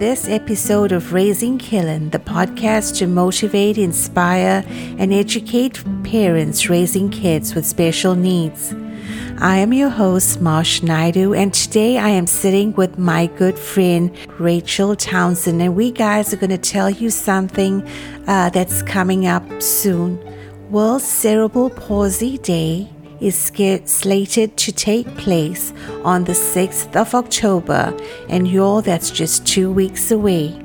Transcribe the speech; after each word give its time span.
this 0.00 0.30
episode 0.30 0.92
of 0.92 1.12
Raising 1.12 1.58
Kellen, 1.58 2.08
the 2.08 2.18
podcast 2.18 2.96
to 2.96 3.06
motivate, 3.06 3.76
inspire, 3.76 4.64
and 4.96 5.12
educate 5.12 5.84
parents 6.04 6.70
raising 6.70 7.10
kids 7.10 7.54
with 7.54 7.66
special 7.66 8.14
needs. 8.14 8.74
I 9.40 9.58
am 9.58 9.74
your 9.74 9.90
host, 9.90 10.40
Marsh 10.40 10.82
Naidu, 10.82 11.34
and 11.34 11.52
today 11.52 11.98
I 11.98 12.08
am 12.08 12.26
sitting 12.26 12.72
with 12.76 12.98
my 12.98 13.26
good 13.26 13.58
friend 13.58 14.16
Rachel 14.38 14.96
Townsend, 14.96 15.60
and 15.60 15.76
we 15.76 15.92
guys 15.92 16.32
are 16.32 16.38
going 16.38 16.48
to 16.48 16.56
tell 16.56 16.88
you 16.88 17.10
something 17.10 17.86
uh, 18.26 18.48
that's 18.48 18.80
coming 18.80 19.26
up 19.26 19.44
soon. 19.60 20.18
World 20.70 21.02
Cerebral 21.02 21.68
Palsy 21.68 22.38
Day 22.38 22.88
is 23.20 23.36
slated 23.84 24.56
to 24.56 24.72
take 24.72 25.06
place 25.16 25.72
on 26.04 26.24
the 26.24 26.32
6th 26.32 26.96
of 26.96 27.14
October, 27.14 27.96
and 28.28 28.48
y'all, 28.48 28.82
that's 28.82 29.10
just 29.10 29.46
two 29.46 29.70
weeks 29.70 30.10
away. 30.10 30.60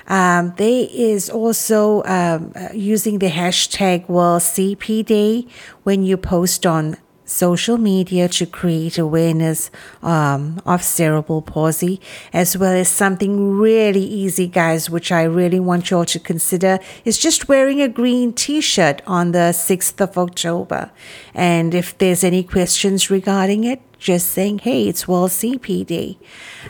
Um, 0.09 0.53
there 0.57 0.89
is 0.91 1.31
also 1.31 2.03
um, 2.03 2.53
uh, 2.57 2.69
using 2.75 3.21
the 3.21 3.31
hashtag 3.31 4.09
World 4.09 4.43
CP 4.43 5.07
Day 5.07 5.47
when 5.85 6.03
you 6.03 6.17
post 6.17 6.67
on 6.67 6.97
social 7.25 7.79
media 7.79 8.29
to 8.29 8.47
create 8.47 8.99
awareness 8.99 9.71
um, 10.03 10.61
of 10.67 10.83
cerebral 10.83 11.43
palsy, 11.43 12.01
as 12.33 12.57
well 12.57 12.75
as 12.75 12.89
something 12.89 13.57
really 13.57 14.05
easy, 14.05 14.47
guys, 14.47 14.91
which 14.91 15.11
I 15.11 15.23
really 15.23 15.61
want 15.61 15.91
you 15.91 15.99
all 15.99 16.05
to 16.07 16.19
consider, 16.19 16.79
is 17.05 17.19
just 17.19 17.49
wearing 17.49 17.81
a 17.81 17.89
green 17.89 18.33
t 18.33 18.61
shirt 18.61 19.03
on 19.07 19.33
the 19.33 19.53
6th 19.53 20.01
of 20.01 20.19
October. 20.19 20.91
And 21.35 21.75
if 21.75 21.97
there's 21.99 22.25
any 22.25 22.43
questions 22.43 23.11
regarding 23.11 23.65
it, 23.65 23.81
just 23.99 24.33
saying, 24.33 24.59
hey, 24.59 24.87
it's 24.87 25.09
World 25.09 25.31
CPD. 25.31 26.19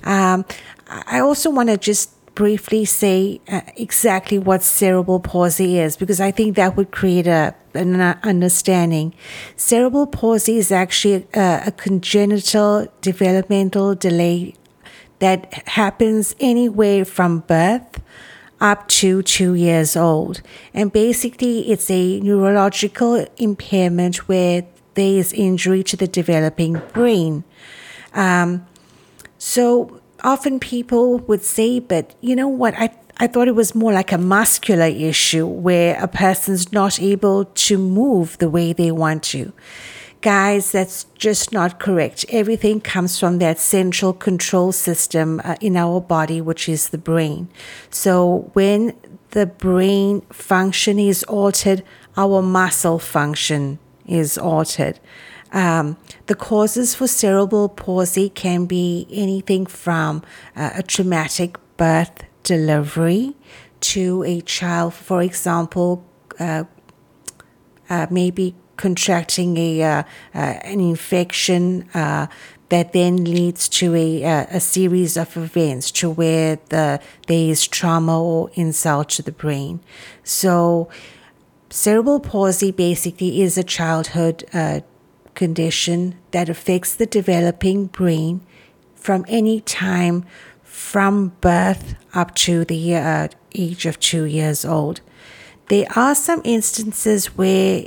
Um, 0.05 0.45
I 0.89 1.19
also 1.21 1.51
want 1.51 1.69
to 1.69 1.77
just 1.77 2.14
briefly 2.35 2.85
say 2.85 3.41
uh, 3.49 3.61
exactly 3.77 4.39
what 4.39 4.63
cerebral 4.63 5.21
palsy 5.21 5.79
is 5.79 5.97
because 5.97 6.21
I 6.21 6.31
think 6.31 6.57
that 6.57 6.77
would 6.77 6.91
create 6.91 7.27
a 7.27 7.55
an 7.75 8.01
understanding. 8.23 9.15
Cerebral 9.57 10.07
palsy 10.07 10.59
is 10.59 10.71
actually 10.71 11.27
a, 11.35 11.65
a 11.67 11.73
congenital 11.73 12.87
developmental 13.01 13.95
delay 13.97 14.55
that 15.19 15.53
happens 15.69 16.37
anywhere 16.39 17.05
from 17.05 17.41
birth 17.41 18.01
up 18.61 18.87
to 18.89 19.23
two 19.23 19.55
years 19.55 19.97
old. 19.97 20.41
And 20.73 20.93
basically, 20.93 21.71
it's 21.71 21.91
a 21.91 22.21
neurological 22.21 23.27
impairment 23.37 24.29
where 24.29 24.65
there 24.95 25.19
is 25.19 25.33
injury 25.33 25.83
to 25.85 25.97
the 25.97 26.07
developing 26.07 26.81
brain. 26.93 27.45
Um, 28.15 28.67
so 29.39 30.01
often 30.25 30.59
people 30.59 31.19
would 31.19 31.45
say, 31.45 31.79
but 31.79 32.15
you 32.21 32.35
know 32.35 32.49
what? 32.49 32.75
I, 32.77 32.91
I 33.19 33.27
thought 33.27 33.47
it 33.47 33.55
was 33.55 33.75
more 33.75 33.93
like 33.93 34.11
a 34.11 34.19
muscular 34.19 34.87
issue 34.87 35.47
where 35.47 36.03
a 36.03 36.09
person's 36.09 36.73
not 36.73 37.01
able 37.01 37.45
to 37.45 37.79
move 37.79 38.39
the 38.39 38.51
way 38.51 38.73
they 38.73 38.91
want 38.91 39.23
to. 39.25 39.53
Guys, 40.21 40.73
that's 40.73 41.05
just 41.19 41.53
not 41.53 41.79
correct. 41.79 42.25
Everything 42.31 42.81
comes 42.81 43.21
from 43.21 43.39
that 43.39 43.59
central 43.59 44.15
control 44.15 44.73
system 44.73 45.41
uh, 45.45 45.55
in 45.61 45.77
our 45.77 46.01
body, 46.01 46.41
which 46.41 46.67
is 46.67 46.89
the 46.89 46.99
brain. 46.99 47.49
So 47.91 48.51
when 48.55 48.97
the 49.31 49.45
brain 49.47 50.23
function 50.33 50.99
is 50.99 51.25
altered, 51.25 51.85
our 52.17 52.41
muscle 52.41 52.99
function 52.99 53.79
is 54.07 54.39
altered. 54.39 54.99
Um, 55.55 55.97
the 56.27 56.35
causes 56.35 56.97
for 56.97 57.07
cerebral 57.07 57.69
palsy 57.69 58.29
can 58.29 58.67
be 58.67 59.07
anything 59.11 59.67
from 59.67 60.23
uh, 60.57 60.71
a 60.75 60.83
traumatic 60.83 61.57
birth 61.77 62.25
delivery 62.43 63.35
to 63.81 64.25
a 64.25 64.41
child, 64.41 64.95
for 64.95 65.23
example, 65.23 66.05
uh, 66.41 66.65
uh, 67.89 68.07
maybe 68.11 68.57
contracting 68.77 69.57
a 69.57 69.83
uh, 69.83 70.03
uh, 70.35 70.39
an 70.39 70.81
infection 70.81 71.89
uh, 71.95 72.27
that 72.71 72.93
then 72.93 73.23
leads 73.25 73.69
to 73.69 73.95
a, 73.95 74.25
a 74.25 74.59
series 74.59 75.17
of 75.17 75.37
events 75.37 75.93
to 75.93 76.11
where 76.11 76.59
the, 76.71 77.01
there 77.29 77.51
is 77.51 77.69
trauma 77.69 78.21
or 78.21 78.51
insult 78.55 79.11
to 79.11 79.23
the 79.23 79.31
brain. 79.31 79.79
So, 80.25 80.89
cerebral 81.71 82.19
palsy 82.19 82.73
basically 82.73 83.43
is 83.43 83.57
a 83.57 83.63
childhood 83.63 84.45
condition 85.35 86.17
that 86.31 86.49
affects 86.49 86.95
the 86.95 87.07
developing 87.07 87.87
brain 87.87 88.41
from 88.95 89.25
any 89.29 89.61
time 89.61 90.25
from 90.63 91.29
birth 91.41 91.95
up 92.15 92.35
to 92.35 92.65
the 92.65 92.97
uh, 92.97 93.29
age 93.55 93.87
of 93.87 94.01
two 94.01 94.25
years 94.25 94.65
old. 94.65 95.01
There 95.69 95.87
are 95.97 96.15
some 96.15 96.41
instances 96.45 97.27
where 97.37 97.87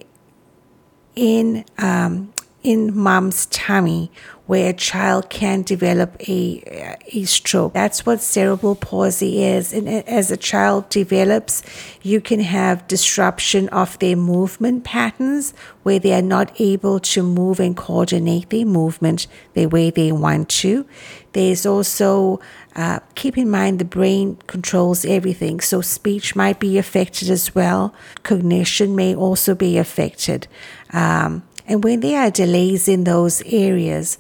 in 1.16 1.66
um, 1.78 2.34
in 2.64 2.96
mom's 2.96 3.46
tummy 3.48 4.12
where 4.48 4.70
a 4.70 4.74
child 4.74 5.30
can 5.30 5.62
develop 5.62 6.16
a, 6.28 6.96
a 7.14 7.24
stroke. 7.26 7.74
That's 7.74 8.06
what 8.06 8.22
cerebral 8.22 8.76
palsy 8.76 9.44
is. 9.44 9.74
And 9.74 9.88
as 9.88 10.32
a 10.32 10.38
child 10.38 10.90
develops, 10.90 11.62
you 12.02 12.22
can 12.22 12.40
have 12.40 12.88
disruption 12.88 13.68
of 13.70 14.00
their 14.00 14.16
movement 14.16 14.86
patterns 14.86 15.54
where 15.84 16.00
they 16.00 16.14
are 16.14 16.22
not 16.22 16.60
able 16.60 17.00
to 17.00 17.24
move 17.24 17.60
and 17.60 17.76
coordinate 17.76 18.50
their 18.50 18.66
movement 18.66 19.28
the 19.54 19.66
way 19.66 19.90
they 19.90 20.12
want 20.12 20.50
to. 20.50 20.86
There's 21.34 21.66
also, 21.66 22.40
uh, 22.76 23.00
keep 23.16 23.38
in 23.38 23.50
mind, 23.50 23.80
the 23.80 23.86
brain 23.86 24.38
controls 24.48 25.04
everything. 25.06 25.60
So 25.60 25.82
speech 25.82 26.36
might 26.36 26.60
be 26.60 26.78
affected 26.78 27.30
as 27.30 27.54
well. 27.54 27.94
Cognition 28.24 28.96
may 28.96 29.14
also 29.14 29.56
be 29.56 29.78
affected. 29.78 30.48
Um, 30.94 31.44
and 31.68 31.84
when 31.84 32.00
there 32.00 32.22
are 32.22 32.32
delays 32.32 32.88
in 32.88 33.04
those 33.04 33.44
areas, 33.44 34.18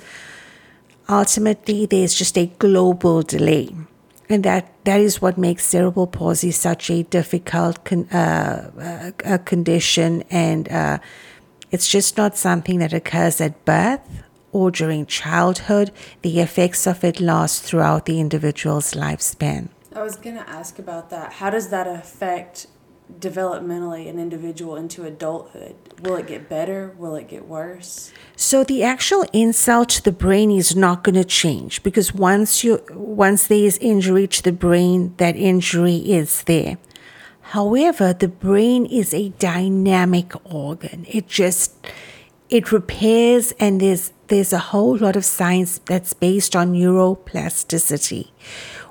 ultimately 1.09 1.85
there's 1.85 2.13
just 2.13 2.37
a 2.37 2.47
global 2.59 3.21
delay. 3.21 3.73
And 4.29 4.43
that, 4.43 4.73
that 4.83 4.99
is 4.99 5.21
what 5.21 5.37
makes 5.37 5.65
cerebral 5.65 6.07
palsy 6.07 6.51
such 6.51 6.89
a 6.89 7.03
difficult 7.03 7.85
con, 7.85 8.09
uh, 8.09 9.11
uh, 9.23 9.37
condition. 9.45 10.23
And 10.29 10.67
uh, 10.67 10.99
it's 11.71 11.87
just 11.87 12.17
not 12.17 12.35
something 12.35 12.79
that 12.79 12.91
occurs 12.91 13.39
at 13.39 13.63
birth 13.63 14.01
or 14.51 14.69
during 14.69 15.05
childhood. 15.05 15.91
The 16.23 16.41
effects 16.41 16.85
of 16.85 17.05
it 17.05 17.21
last 17.21 17.63
throughout 17.63 18.05
the 18.05 18.19
individual's 18.19 18.93
lifespan. 18.93 19.69
I 19.95 20.03
was 20.03 20.17
going 20.17 20.35
to 20.35 20.47
ask 20.49 20.77
about 20.77 21.09
that. 21.11 21.33
How 21.33 21.49
does 21.49 21.69
that 21.69 21.87
affect 21.87 22.67
developmentally 23.19 24.09
an 24.09 24.19
individual 24.19 24.75
into 24.75 25.05
adulthood? 25.05 25.75
Will 26.01 26.15
it 26.15 26.27
get 26.27 26.49
better? 26.49 26.93
Will 26.97 27.15
it 27.15 27.27
get 27.27 27.47
worse? 27.47 28.11
So 28.35 28.63
the 28.63 28.83
actual 28.83 29.25
insult 29.33 29.89
to 29.89 30.03
the 30.03 30.11
brain 30.11 30.51
is 30.51 30.75
not 30.75 31.03
going 31.03 31.15
to 31.15 31.23
change 31.23 31.83
because 31.83 32.13
once 32.13 32.63
you 32.63 32.83
once 32.91 33.47
there 33.47 33.65
is 33.65 33.77
injury 33.79 34.27
to 34.27 34.43
the 34.43 34.51
brain, 34.51 35.13
that 35.17 35.35
injury 35.35 35.97
is 35.97 36.43
there. 36.43 36.77
However, 37.41 38.13
the 38.13 38.27
brain 38.27 38.85
is 38.85 39.13
a 39.13 39.29
dynamic 39.29 40.33
organ. 40.43 41.05
It 41.07 41.27
just 41.27 41.73
it 42.49 42.71
repairs 42.71 43.53
and 43.59 43.79
there's 43.81 44.11
there's 44.27 44.51
a 44.51 44.59
whole 44.59 44.97
lot 44.97 45.15
of 45.15 45.23
science 45.23 45.79
that's 45.85 46.13
based 46.13 46.55
on 46.55 46.73
neuroplasticity, 46.73 48.31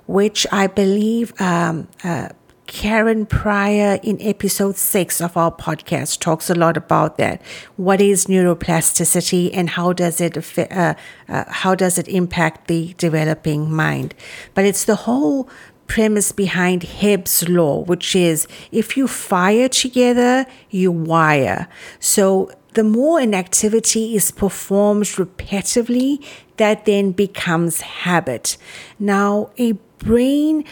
which 0.07 0.47
I 0.51 0.67
believe 0.67 1.39
um, 1.41 1.89
uh, 2.03 2.31
Karen 2.67 3.27
Pryor 3.27 3.99
in 4.03 4.21
episode 4.21 4.77
six 4.77 5.21
of 5.21 5.37
our 5.37 5.53
podcast 5.53 6.21
talks 6.21 6.51
a 6.51 6.55
lot 6.55 6.77
about 6.77 7.17
that. 7.17 7.41
What 7.77 8.01
is 8.01 8.27
neuroplasticity 8.27 9.51
and 9.53 9.71
how 9.71 9.93
does 9.93 10.21
it 10.21 10.59
uh, 10.59 10.95
uh, 11.29 11.45
how 11.47 11.75
does 11.75 11.97
it 11.97 12.09
impact 12.09 12.67
the 12.67 12.95
developing 12.99 13.71
mind? 13.73 14.15
But 14.55 14.65
it's 14.65 14.85
the 14.85 14.97
whole 14.97 15.49
premise 15.87 16.33
behind 16.33 16.83
Hebb's 16.83 17.49
law, 17.49 17.85
which 17.85 18.17
is 18.17 18.49
if 18.73 18.97
you 18.97 19.07
fire 19.07 19.69
together, 19.69 20.47
you 20.71 20.91
wire. 20.91 21.69
So 22.01 22.51
the 22.75 22.85
more 22.85 23.21
an 23.21 23.33
activity 23.33 24.17
is 24.17 24.31
performed 24.31 25.05
repetitively, 25.05 26.23
that 26.57 26.85
then 26.85 27.13
becomes 27.13 27.81
habit. 27.81 28.59
Now, 28.99 29.51
a 29.57 29.73
brain 29.99 30.65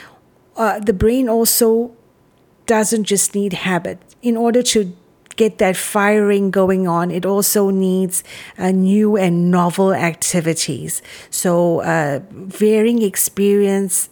uh, 0.57 0.81
the 0.81 0.93
brain 0.93 1.29
also 1.29 1.93
doesn't 2.67 3.05
just 3.05 3.35
need 3.35 3.53
habit. 3.53 3.99
In 4.23 4.37
order 4.37 4.63
to 4.63 4.95
get 5.37 5.59
that 5.59 5.77
firing 5.77 6.51
going 6.51 6.87
on, 6.89 7.11
it 7.11 7.27
also 7.27 7.71
needs 7.71 8.23
uh, 8.57 8.71
new 8.71 9.17
and 9.17 9.51
novel 9.51 9.93
activities. 9.93 11.03
So, 11.31 11.81
uh, 11.81 12.21
varying 12.31 13.03
experiences 13.03 14.09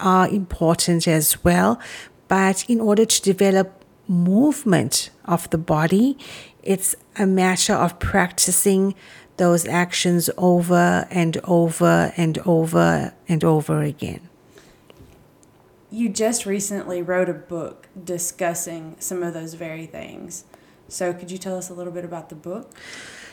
are 0.00 0.28
important 0.28 1.06
as 1.08 1.42
well. 1.44 1.80
But 2.26 2.68
in 2.68 2.80
order 2.80 3.06
to 3.06 3.22
develop 3.22 3.84
movement 4.06 5.10
of 5.24 5.48
the 5.50 5.58
body, 5.58 6.18
it's 6.62 6.94
a 7.16 7.26
matter 7.26 7.74
of 7.74 7.98
practicing 7.98 8.94
those 9.36 9.66
actions 9.66 10.28
over 10.36 11.06
and 11.10 11.38
over 11.44 12.12
and 12.16 12.38
over 12.44 13.14
and 13.28 13.44
over 13.44 13.82
again 13.82 14.27
you 15.90 16.08
just 16.08 16.46
recently 16.46 17.02
wrote 17.02 17.28
a 17.28 17.34
book 17.34 17.88
discussing 18.02 18.96
some 18.98 19.22
of 19.22 19.34
those 19.34 19.54
very 19.54 19.86
things. 19.86 20.44
So, 20.88 21.12
could 21.12 21.30
you 21.30 21.38
tell 21.38 21.56
us 21.56 21.68
a 21.68 21.74
little 21.74 21.92
bit 21.92 22.04
about 22.04 22.28
the 22.28 22.34
book? 22.34 22.74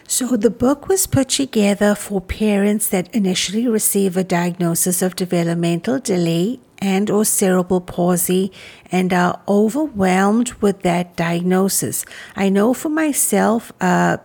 So, 0.07 0.35
the 0.35 0.49
book 0.49 0.87
was 0.87 1.07
put 1.07 1.29
together 1.29 1.95
for 1.95 2.21
parents 2.21 2.89
that 2.89 3.13
initially 3.15 3.67
receive 3.67 4.17
a 4.17 4.23
diagnosis 4.23 5.01
of 5.01 5.15
developmental 5.15 5.99
delay 5.99 6.59
and 6.79 7.09
or 7.09 7.25
cerebral 7.25 7.81
palsy 7.81 8.51
and 8.91 9.13
are 9.13 9.41
overwhelmed 9.47 10.53
with 10.55 10.81
that 10.81 11.15
diagnosis. 11.15 12.05
I 12.35 12.49
know 12.49 12.73
for 12.73 12.89
myself, 12.89 13.71
uh, 13.79 14.17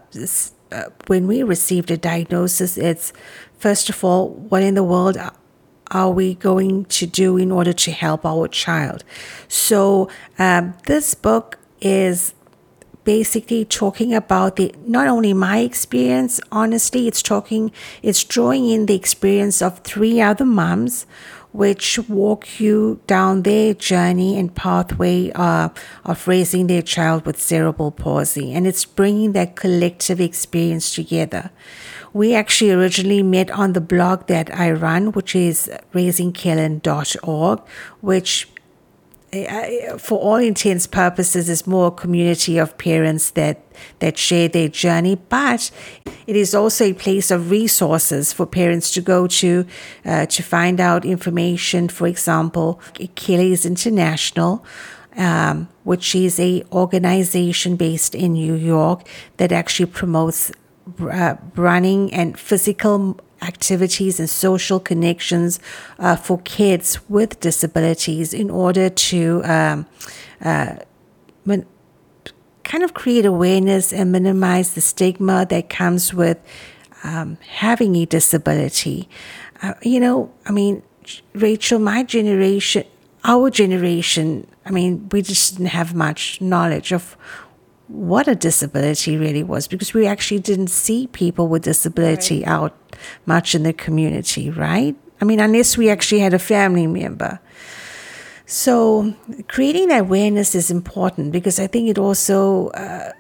uh, 0.73 0.85
when 1.07 1.27
we 1.27 1.43
received 1.43 1.91
a 1.91 1.97
diagnosis, 1.97 2.77
it's 2.77 3.13
first 3.59 3.89
of 3.89 4.05
all, 4.05 4.31
what 4.31 4.63
in 4.63 4.75
the 4.75 4.85
world 4.85 5.17
are 5.91 6.11
we 6.11 6.35
going 6.35 6.85
to 6.87 7.07
do 7.07 7.37
in 7.37 7.51
order 7.51 7.73
to 7.73 7.91
help 7.91 8.25
our 8.25 8.49
child? 8.49 9.05
So, 9.49 10.09
um, 10.39 10.75
this 10.87 11.15
book 11.15 11.59
is 11.81 12.35
basically 13.05 13.65
talking 13.65 14.15
about 14.15 14.57
the 14.57 14.75
not 14.87 15.09
only 15.09 15.33
my 15.33 15.59
experience 15.59 16.39
honestly 16.53 17.09
it's 17.09 17.23
talking 17.23 17.73
it's 18.03 18.23
drawing 18.23 18.69
in 18.69 18.87
the 18.87 18.95
experience 18.95 19.63
of 19.63 19.79
three 19.79 20.21
other 20.21 20.45
moms 20.45 21.07
which 21.53 21.99
walk 22.09 22.61
you 22.61 23.01
down 23.07 23.43
their 23.43 23.75
journey 23.75 24.39
and 24.39 24.55
pathway 24.55 25.31
uh, 25.35 25.69
of 26.05 26.29
raising 26.29 26.67
their 26.67 26.83
child 26.83 27.25
with 27.27 27.41
cerebral 27.41 27.91
palsy 27.91 28.53
and 28.53 28.67
it's 28.67 28.85
bringing 28.85 29.33
that 29.33 29.57
collective 29.57 30.21
experience 30.21 30.95
together 30.95 31.51
we 32.13 32.35
actually 32.35 32.73
originally 32.73 33.23
met 33.23 33.51
on 33.51 33.73
the 33.73 33.81
blog 33.81 34.27
that 34.27 34.53
I 34.55 34.71
run, 34.73 35.13
which 35.13 35.35
is 35.35 35.71
raisingkellen.org, 35.95 37.61
which 38.01 38.49
eh, 39.33 39.97
for 39.97 40.19
all 40.19 40.37
intents 40.37 40.87
purposes 40.87 41.49
is 41.49 41.67
more 41.67 41.89
a 41.89 41.91
community 41.91 42.59
of 42.59 42.77
parents 42.79 43.31
that 43.33 43.63
that 44.01 44.19
share 44.19 44.49
their 44.49 44.69
journey. 44.69 45.17
But 45.29 45.71
it 46.27 46.37
is 46.37 46.55
also 46.55 46.87
a 46.87 46.95
place 46.95 47.31
of 47.31 47.51
resources 47.51 48.33
for 48.33 48.45
parents 48.47 48.91
to 48.93 49.01
go 49.01 49.27
to 49.27 49.65
uh, 50.05 50.27
to 50.27 50.43
find 50.43 50.81
out 50.81 51.05
information. 51.05 51.89
For 51.89 52.07
example 52.07 52.81
Achilles 52.99 53.65
International 53.65 54.65
um, 55.17 55.69
which 55.85 56.15
is 56.15 56.39
a 56.39 56.63
organization 56.73 57.77
based 57.77 58.15
in 58.15 58.33
New 58.33 58.55
York 58.55 59.07
that 59.39 59.53
actually 59.53 59.87
promotes 59.87 60.53
uh, 61.01 61.37
running 61.57 62.13
and 62.13 62.39
physical 62.39 63.19
activities 63.43 64.21
and 64.21 64.29
social 64.29 64.79
connections 64.79 65.61
uh, 65.99 66.17
for 66.17 66.39
kids 66.43 66.99
with 67.09 67.41
disabilities 67.41 68.35
in 68.35 68.51
order 68.51 68.91
to 68.91 69.43
um, 69.45 69.87
uh, 70.45 70.77
kind 72.71 72.85
of 72.85 72.95
create 72.95 73.27
awareness 73.27 73.93
and 73.93 74.13
minimize 74.13 74.75
the 74.75 74.81
stigma 74.81 75.45
that 75.47 75.69
comes 75.69 76.15
with 76.15 76.39
um, 77.03 77.37
having 77.49 77.97
a 77.97 78.05
disability. 78.07 79.09
Uh, 79.61 79.75
you 79.83 79.99
know, 79.99 80.33
I 80.47 80.53
mean, 80.53 80.83
Rachel, 81.35 81.81
my 81.81 82.05
generation, 82.05 82.85
our 83.25 83.51
generation, 83.51 84.47
I 84.65 84.71
mean, 84.71 85.09
we 85.11 85.23
just 85.23 85.55
didn't 85.55 85.71
have 85.71 85.95
much 85.95 86.41
knowledge 86.41 86.93
of 86.93 87.17
what 87.91 88.29
a 88.29 88.37
disability 88.37 89.17
really 89.17 89.43
was 89.43 89.67
because 89.67 89.93
we 89.93 90.07
actually 90.07 90.39
didn't 90.39 90.69
see 90.69 91.09
people 91.09 91.49
with 91.49 91.65
disability 91.65 92.41
right. 92.41 92.49
out 92.49 92.77
much 93.27 93.55
in 93.55 93.65
the 93.65 93.73
community, 93.73 94.49
right? 94.49 94.95
I 95.21 95.25
mean, 95.25 95.41
unless 95.41 95.77
we 95.77 95.91
actually 95.91 96.21
had 96.21 96.33
a 96.33 96.39
family 96.39 96.87
member. 96.87 97.41
So, 98.47 99.15
creating 99.49 99.89
that 99.89 100.03
awareness 100.03 100.55
is 100.55 100.71
important 100.71 101.33
because 101.33 101.59
I 101.59 101.67
think 101.67 101.89
it 101.89 101.99
also 101.99 102.69
uh, 102.69 103.13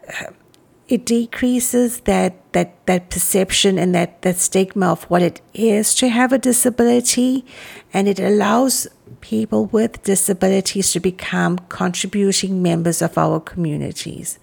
it 0.88 1.04
decreases 1.04 2.00
that 2.00 2.52
that 2.52 2.84
that 2.86 3.10
perception 3.10 3.78
and 3.78 3.94
that 3.94 4.22
that 4.22 4.36
stigma 4.36 4.90
of 4.90 5.04
what 5.04 5.22
it 5.22 5.40
is 5.54 5.94
to 5.96 6.08
have 6.08 6.32
a 6.32 6.38
disability, 6.38 7.44
and 7.92 8.08
it 8.08 8.18
allows 8.18 8.88
people 9.20 9.66
with 9.66 10.02
disabilities 10.02 10.92
to 10.92 11.00
become 11.00 11.58
contributing 11.68 12.62
members 12.62 13.02
of 13.02 13.16
our 13.18 13.40
communities. 13.40 14.38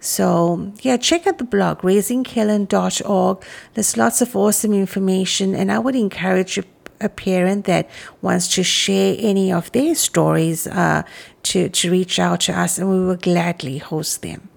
So, 0.00 0.72
yeah, 0.82 0.96
check 0.96 1.26
out 1.26 1.38
the 1.38 1.44
blog, 1.44 1.78
raisingkellen.org. 1.80 3.44
There's 3.74 3.96
lots 3.96 4.22
of 4.22 4.36
awesome 4.36 4.72
information, 4.72 5.54
and 5.54 5.72
I 5.72 5.78
would 5.80 5.96
encourage 5.96 6.58
a 7.00 7.08
parent 7.08 7.64
that 7.66 7.88
wants 8.22 8.48
to 8.54 8.62
share 8.62 9.16
any 9.18 9.52
of 9.52 9.70
their 9.72 9.94
stories 9.94 10.66
uh, 10.66 11.02
to, 11.44 11.68
to 11.68 11.90
reach 11.90 12.18
out 12.18 12.40
to 12.42 12.58
us, 12.58 12.78
and 12.78 12.88
we 12.90 13.04
will 13.04 13.16
gladly 13.16 13.78
host 13.78 14.22
them. 14.22 14.48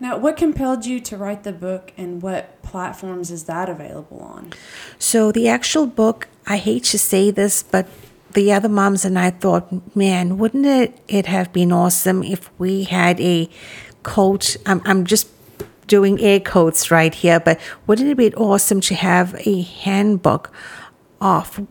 Now, 0.00 0.16
what 0.18 0.36
compelled 0.36 0.84
you 0.84 0.98
to 1.00 1.16
write 1.16 1.44
the 1.44 1.52
book, 1.52 1.92
and 1.96 2.20
what 2.22 2.60
platforms 2.62 3.30
is 3.30 3.44
that 3.44 3.68
available 3.68 4.20
on? 4.20 4.52
So, 4.98 5.30
the 5.30 5.48
actual 5.48 5.86
book 5.86 6.26
I 6.46 6.56
hate 6.56 6.84
to 6.84 6.98
say 6.98 7.30
this, 7.30 7.62
but 7.62 7.88
the 8.32 8.52
other 8.52 8.68
moms 8.68 9.04
and 9.04 9.18
I 9.18 9.30
thought, 9.30 9.94
man, 9.94 10.38
wouldn't 10.38 10.66
it, 10.66 10.98
it 11.08 11.26
have 11.26 11.52
been 11.52 11.72
awesome 11.72 12.22
if 12.22 12.50
we 12.58 12.84
had 12.84 13.20
a 13.20 13.48
coach? 14.02 14.56
I'm, 14.66 14.80
I'm 14.84 15.04
just 15.04 15.28
doing 15.86 16.20
air 16.20 16.40
quotes 16.40 16.90
right 16.90 17.14
here, 17.14 17.38
but 17.38 17.60
wouldn't 17.86 18.08
it 18.08 18.16
be 18.16 18.34
awesome 18.34 18.80
to 18.80 18.94
have 18.94 19.34
a 19.46 19.62
handbook 19.62 20.50
of 21.20 21.66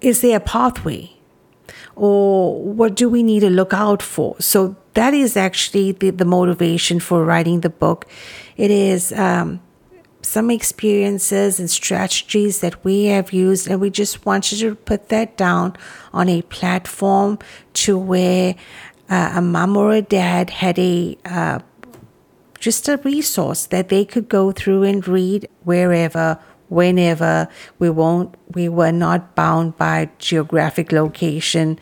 is 0.00 0.20
there 0.20 0.36
a 0.36 0.40
pathway? 0.40 1.12
Or 1.94 2.62
what 2.62 2.94
do 2.94 3.08
we 3.08 3.22
need 3.22 3.40
to 3.40 3.50
look 3.50 3.72
out 3.72 4.02
for? 4.02 4.36
So 4.40 4.76
that 4.94 5.14
is 5.14 5.36
actually 5.36 5.92
the, 5.92 6.10
the 6.10 6.24
motivation 6.24 7.00
for 7.00 7.24
writing 7.24 7.60
the 7.60 7.70
book. 7.70 8.06
It 8.56 8.70
is 8.70 9.12
um, 9.12 9.60
some 10.22 10.50
experiences 10.50 11.58
and 11.58 11.70
strategies 11.70 12.60
that 12.60 12.84
we 12.84 13.06
have 13.06 13.32
used, 13.32 13.68
and 13.68 13.80
we 13.80 13.90
just 13.90 14.24
wanted 14.24 14.58
to 14.60 14.74
put 14.74 15.08
that 15.08 15.36
down 15.36 15.76
on 16.12 16.28
a 16.28 16.42
platform 16.42 17.38
to 17.74 17.98
where 17.98 18.54
uh, 19.10 19.32
a 19.34 19.42
mom 19.42 19.76
or 19.76 19.92
a 19.92 20.02
dad 20.02 20.50
had 20.50 20.78
a 20.78 21.18
uh, 21.24 21.58
just 22.58 22.88
a 22.88 22.96
resource 22.98 23.66
that 23.66 23.88
they 23.88 24.04
could 24.04 24.28
go 24.28 24.52
through 24.52 24.84
and 24.84 25.06
read 25.06 25.48
wherever 25.64 26.38
whenever. 26.68 27.48
We 27.78 27.90
won't 27.90 28.34
we 28.54 28.68
were 28.68 28.92
not 28.92 29.34
bound 29.34 29.76
by 29.76 30.10
geographic 30.18 30.92
location. 30.92 31.78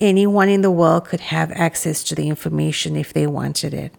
Anyone 0.00 0.48
in 0.48 0.62
the 0.62 0.70
world 0.70 1.04
could 1.04 1.20
have 1.20 1.50
access 1.52 2.02
to 2.04 2.14
the 2.14 2.28
information 2.28 2.96
if 2.96 3.12
they 3.12 3.26
wanted 3.26 3.74
it. 3.74 3.92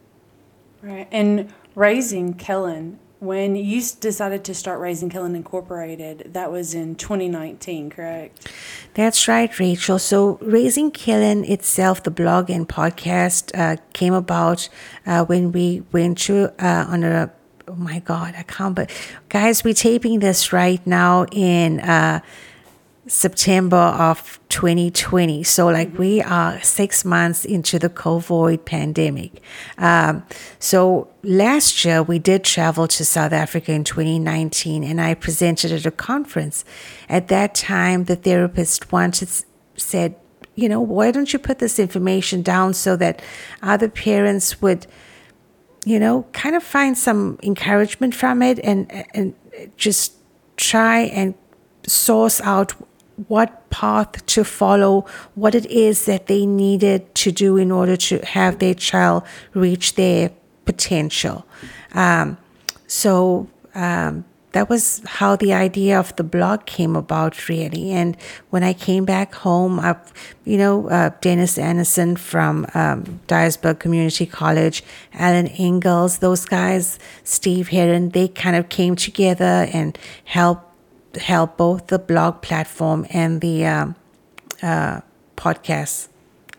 Right 0.81 1.07
and 1.12 1.53
raising 1.75 2.33
kellen 2.33 3.00
when 3.22 3.56
you 3.56 3.84
decided 4.00 4.44
to 4.44 4.54
start 4.56 4.80
Raising 4.80 5.08
Kellen 5.08 5.36
Incorporated, 5.36 6.32
that 6.34 6.51
was 6.51 6.74
in 6.74 6.96
2019, 6.96 7.92
correct? 7.92 8.51
That's 8.96 9.28
right, 9.28 9.60
Rachel. 9.60 10.00
So, 10.00 10.40
Raising 10.42 10.90
Kellen 10.90 11.46
itself, 11.46 12.01
the 12.01 12.10
blog 12.10 12.50
and 12.50 12.68
podcast, 12.68 13.51
uh, 13.56 13.78
came 13.94 14.16
about 14.16 14.70
uh, 15.06 15.24
when 15.25 15.51
we 15.51 15.84
went 15.92 16.18
to 16.20 16.51
uh, 16.58 16.88
on 16.90 17.04
a 17.04 17.32
oh 17.68 17.75
my 17.75 18.00
God, 18.00 18.34
I 18.36 18.42
can't. 18.42 18.75
But 18.75 18.90
guys, 19.30 19.63
we're 19.63 19.75
taping 19.75 20.20
this 20.20 20.51
right 20.51 20.86
now 20.88 21.25
in 21.32 21.80
uh, 21.80 22.22
September 23.08 23.77
of 23.77 24.39
2020. 24.50 25.43
So, 25.43 25.67
like, 25.67 25.98
we 25.98 26.22
are 26.22 26.62
six 26.62 27.03
months 27.03 27.46
into 27.46 27.79
the 27.79 27.89
COVID 27.89 28.63
pandemic. 28.65 29.41
Um, 29.77 30.24
so, 30.60 31.10
last 31.24 31.84
year 31.84 32.03
we 32.03 32.20
did 32.20 32.43
travel 32.43 32.88
to 32.88 33.03
South 33.03 33.34
Africa 33.34 33.72
in 33.72 33.84
2019, 33.84 34.84
and 34.84 35.01
I 35.01 35.15
presented 35.15 35.72
at 35.72 35.86
a 35.86 35.91
conference. 35.91 36.63
At 37.10 37.27
that 37.29 37.55
time, 37.55 38.03
the 38.03 38.15
therapist 38.15 38.91
wanted 38.91 39.29
said, 39.75 40.15
you 40.53 40.70
know, 40.70 40.81
why 40.81 41.12
don't 41.12 41.34
you 41.34 41.39
put 41.39 41.58
this 41.58 41.79
information 41.79 42.43
down 42.43 42.74
so 42.75 42.96
that 42.98 43.22
other 43.63 43.89
parents 43.89 44.62
would, 44.62 44.86
you 45.86 46.00
know, 46.00 46.27
kind 46.34 46.55
of 46.55 46.62
find 46.62 46.96
some 46.96 47.39
encouragement 47.41 48.13
from 48.13 48.43
it 48.43 48.60
and 48.63 48.91
and 49.15 49.34
just 49.77 50.13
try 50.58 51.00
and 51.00 51.34
source 51.88 52.41
out 52.41 52.75
what 53.27 53.70
path 53.70 54.25
to 54.25 54.44
follow, 54.44 55.06
what 55.36 55.56
it 55.56 55.65
is 55.68 56.06
that 56.06 56.27
they 56.27 56.46
needed 56.46 57.13
to 57.15 57.32
do 57.32 57.58
in 57.58 57.72
order 57.72 57.96
to 57.96 58.20
have 58.25 58.60
their 58.60 58.74
child 58.74 59.24
reach 59.53 59.96
their 59.96 60.32
potential. 60.65 61.46
Um, 61.94 62.38
so 62.88 63.48
um, 63.75 64.25
that 64.51 64.70
was 64.70 65.01
how 65.06 65.36
the 65.36 65.53
idea 65.53 65.98
of 65.98 66.15
the 66.15 66.24
blog 66.24 66.65
came 66.65 66.96
about, 66.96 67.48
really. 67.48 67.91
And 67.91 68.18
when 68.50 68.63
I 68.63 68.74
came 68.74 69.06
back 69.06 69.34
home, 69.34 69.80
I, 69.80 69.96
you 70.44 70.58
know, 70.58 70.89
uh, 70.89 71.12
Dennis 71.22 71.58
Anderson 71.58 72.18
from 72.18 72.65
um, 72.74 73.22
Dyersburg 73.27 73.80
Community 73.80 74.25
College, 74.25 74.84
Alan 75.13 75.48
Ingalls, 75.58 76.18
those 76.18 76.46
guys, 76.46 77.00
Steve 77.24 77.70
Heron, 77.70 78.10
they 78.10 78.27
kind 78.27 78.56
of 78.56 78.70
came 78.70 78.96
together 78.96 79.68
and 79.72 79.98
helped 80.25 80.71
help 81.20 81.58
both 81.58 81.88
the 81.88 82.00
blog 82.00 82.41
platform 82.41 83.06
and 83.10 83.41
the 83.41 83.65
um, 83.65 83.96
uh, 84.62 85.01
podcast 85.36 86.08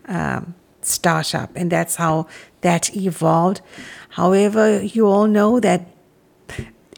um, 0.07 0.55
startup, 0.81 1.49
and 1.55 1.71
that's 1.71 1.95
how 1.95 2.27
that 2.61 2.95
evolved. 2.95 3.61
However, 4.09 4.81
you 4.83 5.07
all 5.07 5.27
know 5.27 5.59
that 5.59 5.87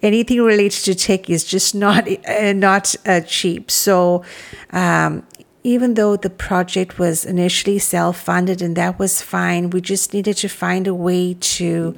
anything 0.02 0.42
related 0.42 0.84
to 0.86 0.96
tech 0.96 1.30
is 1.30 1.44
just 1.44 1.76
not 1.76 2.08
uh, 2.28 2.54
not 2.54 2.96
uh, 3.06 3.22
cheap. 3.22 3.72
So. 3.72 4.24
Um, 4.72 5.24
even 5.64 5.96
though 5.96 6.16
the 6.16 6.30
project 6.30 7.00
was 7.00 7.26
initially 7.26 7.80
self-funded 7.80 8.62
and 8.62 8.78
that 8.78 9.00
was 9.00 9.24
fine, 9.24 9.72
we 9.72 9.82
just 9.82 10.14
needed 10.14 10.38
to 10.38 10.48
find 10.48 10.86
a 10.86 10.94
way 10.94 11.34
to, 11.34 11.96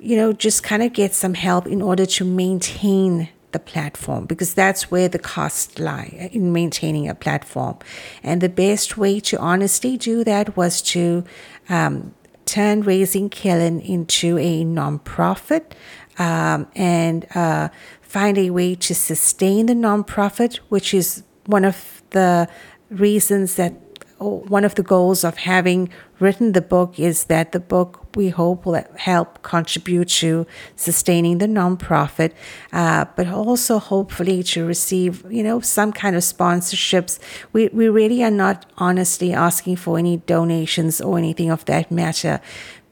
you 0.00 0.16
know, 0.16 0.32
just 0.32 0.64
kind 0.64 0.82
of 0.82 0.92
get 0.92 1.14
some 1.14 1.34
help 1.34 1.68
in 1.68 1.80
order 1.82 2.04
to 2.04 2.24
maintain 2.24 3.28
the 3.52 3.58
platform 3.58 4.26
because 4.26 4.54
that's 4.54 4.90
where 4.90 5.08
the 5.08 5.18
costs 5.18 5.78
lie 5.78 6.30
in 6.32 6.52
maintaining 6.52 7.08
a 7.08 7.14
platform. 7.14 7.78
And 8.22 8.40
the 8.40 8.48
best 8.48 8.96
way 8.96 9.20
to 9.20 9.38
honestly 9.38 9.96
do 9.96 10.24
that 10.24 10.56
was 10.56 10.82
to 10.82 11.24
um, 11.68 12.14
turn 12.44 12.82
Raising 12.82 13.30
Kellen 13.30 13.80
into 13.80 14.38
a 14.38 14.64
nonprofit 14.64 15.72
um, 16.18 16.66
and 16.74 17.26
uh, 17.34 17.68
find 18.02 18.38
a 18.38 18.50
way 18.50 18.74
to 18.74 18.94
sustain 18.94 19.66
the 19.66 19.74
nonprofit, 19.74 20.56
which 20.68 20.92
is 20.92 21.22
one 21.46 21.64
of 21.64 22.02
the 22.10 22.48
reasons 22.90 23.54
that 23.54 23.72
one 24.20 24.64
of 24.64 24.74
the 24.74 24.82
goals 24.82 25.24
of 25.24 25.38
having 25.38 25.88
written 26.18 26.52
the 26.52 26.60
book 26.60 26.98
is 26.98 27.24
that 27.24 27.52
the 27.52 27.60
book 27.60 28.06
we 28.14 28.28
hope 28.28 28.66
will 28.66 28.84
help 28.96 29.42
contribute 29.42 30.08
to 30.08 30.46
sustaining 30.76 31.38
the 31.38 31.46
nonprofit, 31.46 32.32
uh, 32.72 33.06
but 33.16 33.28
also 33.28 33.78
hopefully 33.78 34.42
to 34.42 34.66
receive, 34.66 35.24
you 35.30 35.42
know, 35.42 35.60
some 35.60 35.92
kind 35.92 36.14
of 36.14 36.22
sponsorships. 36.22 37.18
We, 37.52 37.68
we 37.68 37.88
really 37.88 38.22
are 38.22 38.30
not 38.30 38.66
honestly 38.76 39.32
asking 39.32 39.76
for 39.76 39.98
any 39.98 40.18
donations 40.18 41.00
or 41.00 41.16
anything 41.16 41.50
of 41.50 41.64
that 41.64 41.90
matter 41.90 42.40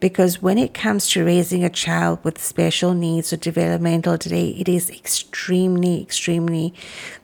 because 0.01 0.41
when 0.41 0.59
it 0.59 0.75
comes 0.75 1.11
to 1.11 1.25
raising 1.25 1.65
a 1.65 1.71
child 1.71 2.21
with 2.23 2.43
special 2.43 2.95
needs 2.95 3.33
or 3.33 3.37
developmental 3.37 4.17
delay, 4.17 4.51
it 4.51 4.69
is 4.69 4.91
extremely, 4.91 6.01
extremely 6.01 6.73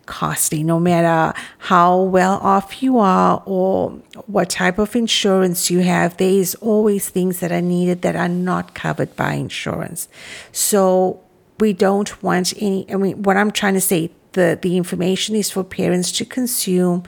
costly, 0.07 0.62
no 0.62 0.81
matter 0.81 1.38
how 1.59 2.00
well 2.02 2.38
off 2.43 2.83
you 2.83 2.99
are 2.99 3.43
or 3.47 3.90
what 4.26 4.50
type 4.50 4.78
of 4.78 4.97
insurance 4.97 5.71
you 5.71 5.81
have. 5.81 6.16
There 6.16 6.28
is 6.28 6.54
always 6.57 7.09
things 7.09 7.40
that 7.40 7.52
are 7.52 7.62
needed 7.62 8.02
that 8.02 8.16
are 8.16 8.28
not 8.28 8.75
covered 8.75 9.14
by 9.14 9.35
insurance. 9.35 10.09
So 10.50 11.21
we 11.61 11.73
don't 11.73 12.23
want 12.23 12.52
any, 12.61 12.90
I 12.93 12.97
mean, 12.97 13.23
what 13.23 13.37
I'm 13.37 13.52
trying 13.52 13.75
to 13.75 13.81
say, 13.81 14.11
the, 14.33 14.59
the 14.61 14.76
information 14.76 15.37
is 15.37 15.49
for 15.50 15.62
parents 15.62 16.11
to 16.12 16.25
consume 16.25 17.04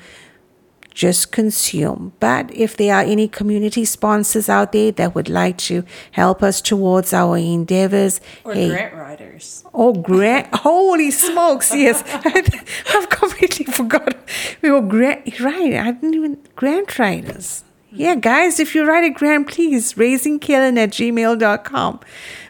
just 0.96 1.30
consume. 1.30 2.14
But 2.20 2.50
if 2.52 2.74
there 2.76 2.96
are 2.96 3.02
any 3.02 3.28
community 3.28 3.84
sponsors 3.84 4.48
out 4.48 4.72
there 4.72 4.90
that 4.92 5.14
would 5.14 5.28
like 5.28 5.58
to 5.58 5.84
help 6.12 6.42
us 6.42 6.62
towards 6.62 7.12
our 7.12 7.36
endeavors, 7.36 8.18
or 8.44 8.54
hey, 8.54 8.68
grant 8.70 8.94
writers, 8.94 9.62
oh 9.74 9.92
grant, 9.92 10.52
holy 10.54 11.10
smokes, 11.10 11.72
yes, 11.74 12.02
I've 12.94 13.10
completely 13.10 13.66
forgot. 13.66 14.16
We 14.62 14.70
were 14.70 14.80
grant, 14.80 15.38
right? 15.38 15.74
I 15.74 15.92
didn't 15.92 16.14
even 16.14 16.38
grant 16.56 16.98
writers. 16.98 17.62
Yeah, 17.92 18.14
guys, 18.14 18.58
if 18.58 18.74
you 18.74 18.86
write 18.86 19.04
a 19.04 19.10
grant, 19.10 19.48
please 19.48 19.94
raisingkellen 19.94 20.78
at 20.78 20.90
gmail.com. 20.90 22.00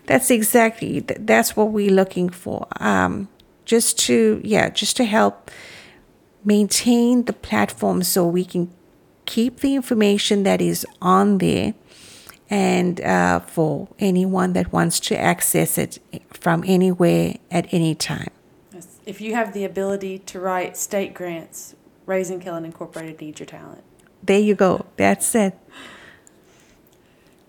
That's 0.06 0.30
exactly 0.30 1.00
that's 1.00 1.56
what 1.56 1.72
we're 1.72 1.90
looking 1.90 2.28
for. 2.28 2.68
Um, 2.78 3.28
just 3.64 3.98
to 4.06 4.40
yeah, 4.44 4.68
just 4.70 4.96
to 4.98 5.04
help 5.04 5.50
maintain 6.46 7.24
the 7.24 7.32
platform 7.32 8.02
so 8.02 8.26
we 8.26 8.44
can 8.44 8.70
keep 9.26 9.60
the 9.60 9.74
information 9.74 10.44
that 10.44 10.62
is 10.62 10.86
on 11.02 11.38
there 11.38 11.74
and 12.48 13.00
uh, 13.00 13.40
for 13.40 13.88
anyone 13.98 14.52
that 14.52 14.72
wants 14.72 15.00
to 15.00 15.18
access 15.18 15.76
it 15.76 15.98
from 16.32 16.62
anywhere 16.66 17.34
at 17.50 17.66
any 17.72 17.94
time. 17.94 18.30
If 19.04 19.20
you 19.20 19.34
have 19.34 19.52
the 19.52 19.64
ability 19.64 20.20
to 20.20 20.40
write 20.40 20.76
state 20.76 21.12
grants, 21.12 21.74
Raising 22.06 22.40
Kellen 22.40 22.64
Incorporated 22.64 23.20
needs 23.20 23.40
your 23.40 23.46
talent. 23.46 23.82
There 24.22 24.38
you 24.38 24.54
go. 24.54 24.86
That's 24.96 25.34
it. 25.34 25.58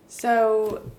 So, 0.08 0.92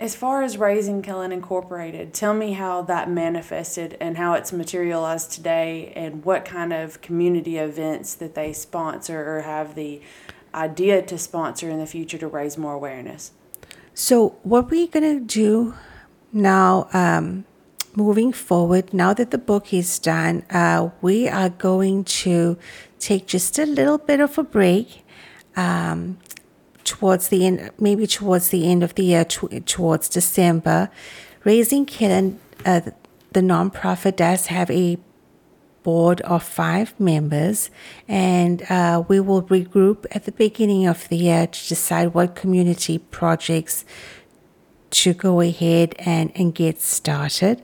as 0.00 0.14
far 0.14 0.42
as 0.42 0.58
Raising 0.58 1.02
Kellen 1.02 1.32
Incorporated, 1.32 2.14
tell 2.14 2.32
me 2.32 2.52
how 2.52 2.82
that 2.82 3.10
manifested 3.10 3.96
and 4.00 4.16
how 4.16 4.34
it's 4.34 4.52
materialized 4.52 5.32
today 5.32 5.92
and 5.96 6.24
what 6.24 6.44
kind 6.44 6.72
of 6.72 7.00
community 7.00 7.58
events 7.58 8.14
that 8.14 8.34
they 8.34 8.52
sponsor 8.52 9.36
or 9.36 9.42
have 9.42 9.74
the 9.74 10.00
idea 10.54 11.02
to 11.02 11.18
sponsor 11.18 11.68
in 11.68 11.78
the 11.78 11.86
future 11.86 12.18
to 12.18 12.28
raise 12.28 12.56
more 12.56 12.74
awareness. 12.74 13.32
So, 13.92 14.36
what 14.44 14.70
we're 14.70 14.86
going 14.86 15.18
to 15.18 15.24
do 15.24 15.74
now, 16.32 16.88
um, 16.92 17.44
moving 17.96 18.32
forward, 18.32 18.94
now 18.94 19.12
that 19.14 19.32
the 19.32 19.38
book 19.38 19.74
is 19.74 19.98
done, 19.98 20.44
uh, 20.50 20.90
we 21.00 21.28
are 21.28 21.50
going 21.50 22.04
to 22.04 22.56
take 23.00 23.26
just 23.26 23.58
a 23.58 23.66
little 23.66 23.98
bit 23.98 24.20
of 24.20 24.38
a 24.38 24.44
break. 24.44 25.04
Um, 25.56 26.18
towards 26.88 27.28
the 27.28 27.46
end, 27.46 27.70
maybe 27.78 28.06
towards 28.06 28.48
the 28.48 28.66
end 28.70 28.82
of 28.82 28.94
the 28.94 29.04
year, 29.04 29.24
t- 29.24 29.60
towards 29.60 30.08
December. 30.08 30.90
Raising 31.44 31.84
Kellen, 31.84 32.40
uh, 32.64 32.80
the 33.32 33.40
nonprofit 33.40 34.16
does 34.16 34.46
have 34.46 34.70
a 34.70 34.98
board 35.82 36.20
of 36.22 36.42
five 36.42 36.98
members, 36.98 37.70
and 38.08 38.62
uh, 38.70 39.02
we 39.06 39.20
will 39.20 39.42
regroup 39.42 40.06
at 40.10 40.24
the 40.24 40.32
beginning 40.32 40.86
of 40.86 41.08
the 41.08 41.16
year 41.16 41.46
to 41.46 41.68
decide 41.68 42.14
what 42.14 42.34
community 42.34 42.98
projects 42.98 43.84
to 44.90 45.12
go 45.12 45.40
ahead 45.40 45.94
and, 45.98 46.32
and 46.34 46.54
get 46.54 46.80
started. 46.80 47.62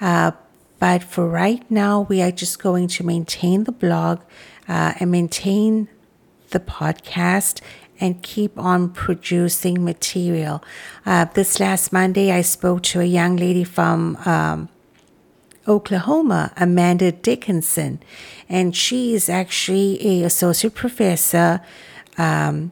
Uh, 0.00 0.32
but 0.78 1.02
for 1.02 1.26
right 1.26 1.68
now, 1.70 2.02
we 2.02 2.20
are 2.20 2.30
just 2.30 2.58
going 2.58 2.86
to 2.88 3.04
maintain 3.04 3.64
the 3.64 3.72
blog 3.72 4.20
uh, 4.68 4.92
and 5.00 5.10
maintain 5.10 5.88
the 6.50 6.60
podcast 6.60 7.60
and 8.00 8.22
keep 8.22 8.58
on 8.58 8.90
producing 8.90 9.84
material. 9.84 10.62
Uh, 11.04 11.26
this 11.34 11.60
last 11.60 11.92
Monday, 11.92 12.30
I 12.32 12.42
spoke 12.42 12.82
to 12.84 13.00
a 13.00 13.04
young 13.04 13.36
lady 13.36 13.64
from 13.64 14.16
um, 14.24 14.68
Oklahoma, 15.68 16.52
Amanda 16.56 17.12
Dickinson, 17.12 18.00
and 18.48 18.76
she 18.76 19.14
is 19.14 19.28
actually 19.28 19.98
a 20.06 20.24
associate 20.24 20.74
professor 20.74 21.60
um, 22.18 22.70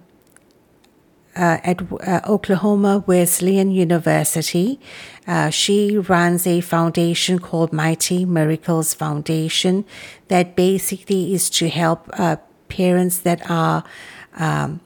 uh, 1.37 1.59
at 1.65 1.83
uh, 1.93 2.21
Oklahoma 2.29 3.03
Wesleyan 3.07 3.71
University. 3.71 4.79
Uh, 5.27 5.51
she 5.51 5.99
runs 5.99 6.47
a 6.47 6.61
foundation 6.61 7.39
called 7.39 7.73
Mighty 7.73 8.25
Miracles 8.25 8.95
Foundation 8.95 9.85
that 10.29 10.55
basically 10.55 11.35
is 11.35 11.51
to 11.51 11.69
help 11.69 12.09
uh, 12.13 12.37
parents 12.69 13.19
that 13.19 13.51
are 13.51 13.85
um, 14.37 14.81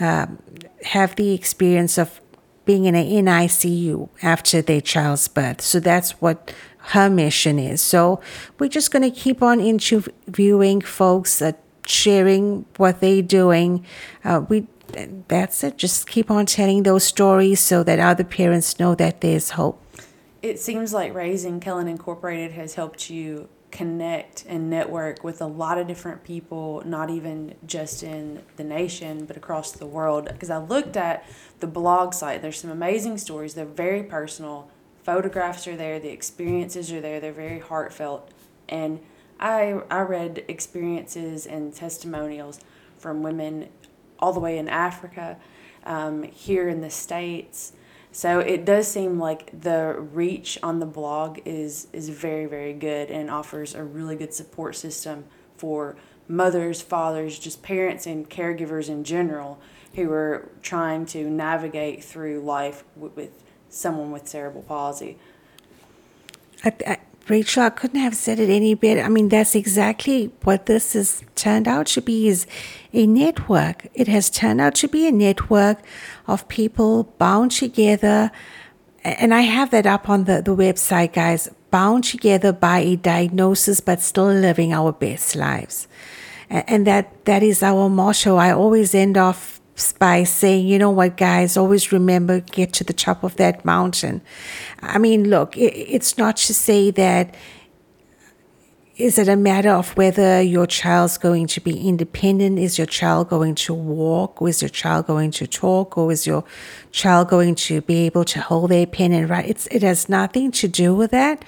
um, 0.00 0.38
have 0.84 1.16
the 1.16 1.32
experience 1.32 1.98
of 1.98 2.20
being 2.64 2.84
in 2.84 2.94
an 2.94 3.06
NICU 3.06 4.08
after 4.22 4.60
their 4.60 4.80
child's 4.80 5.28
birth. 5.28 5.60
So 5.60 5.80
that's 5.80 6.12
what 6.20 6.52
her 6.78 7.08
mission 7.08 7.58
is. 7.58 7.80
So 7.80 8.20
we're 8.58 8.68
just 8.68 8.90
going 8.90 9.02
to 9.02 9.10
keep 9.10 9.42
on 9.42 9.60
interviewing 9.60 10.80
folks, 10.80 11.40
uh, 11.40 11.52
sharing 11.86 12.66
what 12.76 13.00
they're 13.00 13.22
doing. 13.22 13.86
Uh, 14.24 14.42
we 14.48 14.66
that's 15.28 15.64
it. 15.64 15.76
Just 15.76 16.08
keep 16.08 16.30
on 16.30 16.46
telling 16.46 16.84
those 16.84 17.04
stories 17.04 17.60
so 17.60 17.82
that 17.82 17.98
other 17.98 18.24
parents 18.24 18.78
know 18.78 18.94
that 18.94 19.20
there's 19.20 19.50
hope. 19.50 19.82
It 20.42 20.60
seems 20.60 20.92
like 20.92 21.12
Raising 21.12 21.58
Kellen 21.58 21.88
Incorporated 21.88 22.52
has 22.52 22.74
helped 22.74 23.10
you 23.10 23.48
connect 23.76 24.42
and 24.48 24.70
network 24.70 25.22
with 25.22 25.42
a 25.42 25.46
lot 25.46 25.76
of 25.76 25.86
different 25.86 26.24
people, 26.24 26.82
not 26.86 27.10
even 27.10 27.54
just 27.66 28.02
in 28.02 28.42
the 28.56 28.64
nation, 28.64 29.26
but 29.26 29.36
across 29.36 29.70
the 29.70 29.84
world. 29.84 30.24
Because 30.24 30.48
I 30.48 30.56
looked 30.56 30.96
at 30.96 31.26
the 31.60 31.66
blog 31.66 32.14
site, 32.14 32.40
there's 32.40 32.58
some 32.58 32.70
amazing 32.70 33.18
stories. 33.18 33.52
They're 33.52 33.66
very 33.66 34.02
personal. 34.02 34.70
Photographs 35.02 35.68
are 35.68 35.76
there, 35.76 36.00
the 36.00 36.08
experiences 36.08 36.90
are 36.90 37.02
there, 37.02 37.20
they're 37.20 37.34
very 37.34 37.58
heartfelt. 37.58 38.30
And 38.66 39.00
I, 39.38 39.82
I 39.90 40.00
read 40.00 40.42
experiences 40.48 41.44
and 41.46 41.74
testimonials 41.74 42.60
from 42.96 43.22
women 43.22 43.68
all 44.18 44.32
the 44.32 44.40
way 44.40 44.56
in 44.56 44.70
Africa, 44.70 45.36
um, 45.84 46.22
here 46.22 46.70
in 46.70 46.80
the 46.80 46.88
States. 46.88 47.74
So 48.16 48.38
it 48.38 48.64
does 48.64 48.88
seem 48.88 49.18
like 49.18 49.60
the 49.60 49.94
reach 49.94 50.58
on 50.62 50.80
the 50.80 50.86
blog 50.86 51.40
is 51.44 51.86
is 51.92 52.08
very 52.08 52.46
very 52.46 52.72
good 52.72 53.10
and 53.10 53.30
offers 53.30 53.74
a 53.74 53.84
really 53.84 54.16
good 54.16 54.32
support 54.32 54.74
system 54.74 55.26
for 55.58 55.96
mothers, 56.26 56.80
fathers, 56.80 57.38
just 57.38 57.62
parents 57.62 58.06
and 58.06 58.30
caregivers 58.30 58.88
in 58.88 59.04
general 59.04 59.58
who 59.96 60.10
are 60.12 60.48
trying 60.62 61.04
to 61.04 61.28
navigate 61.28 62.02
through 62.02 62.40
life 62.40 62.84
with, 62.96 63.14
with 63.16 63.44
someone 63.68 64.10
with 64.10 64.26
cerebral 64.26 64.62
palsy. 64.62 65.18
I, 66.64 66.72
I, 66.86 66.98
Rachel, 67.28 67.64
I 67.64 67.70
couldn't 67.70 68.00
have 68.00 68.14
said 68.14 68.38
it 68.38 68.48
any 68.48 68.74
better. 68.74 69.00
I 69.00 69.08
mean, 69.08 69.28
that's 69.28 69.56
exactly 69.56 70.30
what 70.44 70.66
this 70.66 70.92
has 70.92 71.24
turned 71.34 71.66
out 71.66 71.86
to 71.88 72.00
be 72.00 72.28
is 72.28 72.46
a 72.92 73.06
network. 73.06 73.88
It 73.94 74.06
has 74.06 74.30
turned 74.30 74.60
out 74.60 74.76
to 74.76 74.88
be 74.88 75.08
a 75.08 75.12
network 75.12 75.80
of 76.28 76.46
people 76.46 77.04
bound 77.18 77.50
together. 77.50 78.30
And 79.02 79.34
I 79.34 79.40
have 79.40 79.70
that 79.72 79.86
up 79.86 80.08
on 80.08 80.24
the, 80.24 80.40
the 80.40 80.54
website, 80.54 81.14
guys, 81.14 81.48
bound 81.72 82.04
together 82.04 82.52
by 82.52 82.78
a 82.78 82.96
diagnosis, 82.96 83.80
but 83.80 84.00
still 84.00 84.26
living 84.26 84.72
our 84.72 84.92
best 84.92 85.34
lives. 85.34 85.88
And 86.48 86.86
that, 86.86 87.24
that 87.24 87.42
is 87.42 87.60
our 87.60 87.88
motto. 87.88 88.36
I 88.36 88.52
always 88.52 88.94
end 88.94 89.16
off 89.16 89.55
by 89.98 90.24
saying, 90.24 90.66
you 90.66 90.78
know 90.78 90.90
what, 90.90 91.16
guys, 91.16 91.56
always 91.56 91.92
remember, 91.92 92.40
get 92.40 92.72
to 92.74 92.84
the 92.84 92.92
top 92.92 93.22
of 93.22 93.36
that 93.36 93.64
mountain. 93.64 94.22
I 94.80 94.98
mean, 94.98 95.28
look, 95.28 95.56
it, 95.56 95.74
it's 95.74 96.16
not 96.16 96.36
to 96.38 96.54
say 96.54 96.90
that 96.92 97.34
is 98.96 99.18
it 99.18 99.28
a 99.28 99.36
matter 99.36 99.68
of 99.68 99.94
whether 99.98 100.40
your 100.40 100.66
child's 100.66 101.18
going 101.18 101.46
to 101.48 101.60
be 101.60 101.86
independent? 101.86 102.58
Is 102.58 102.78
your 102.78 102.86
child 102.86 103.28
going 103.28 103.54
to 103.56 103.74
walk? 103.74 104.40
Or 104.40 104.48
is 104.48 104.62
your 104.62 104.70
child 104.70 105.06
going 105.06 105.32
to 105.32 105.46
talk? 105.46 105.98
Or 105.98 106.10
is 106.10 106.26
your 106.26 106.44
child 106.92 107.28
going 107.28 107.56
to 107.56 107.82
be 107.82 108.06
able 108.06 108.24
to 108.24 108.40
hold 108.40 108.70
their 108.70 108.86
pen 108.86 109.12
and 109.12 109.28
write? 109.28 109.50
It's, 109.50 109.66
it 109.66 109.82
has 109.82 110.08
nothing 110.08 110.50
to 110.52 110.68
do 110.68 110.94
with 110.94 111.10
that. 111.10 111.44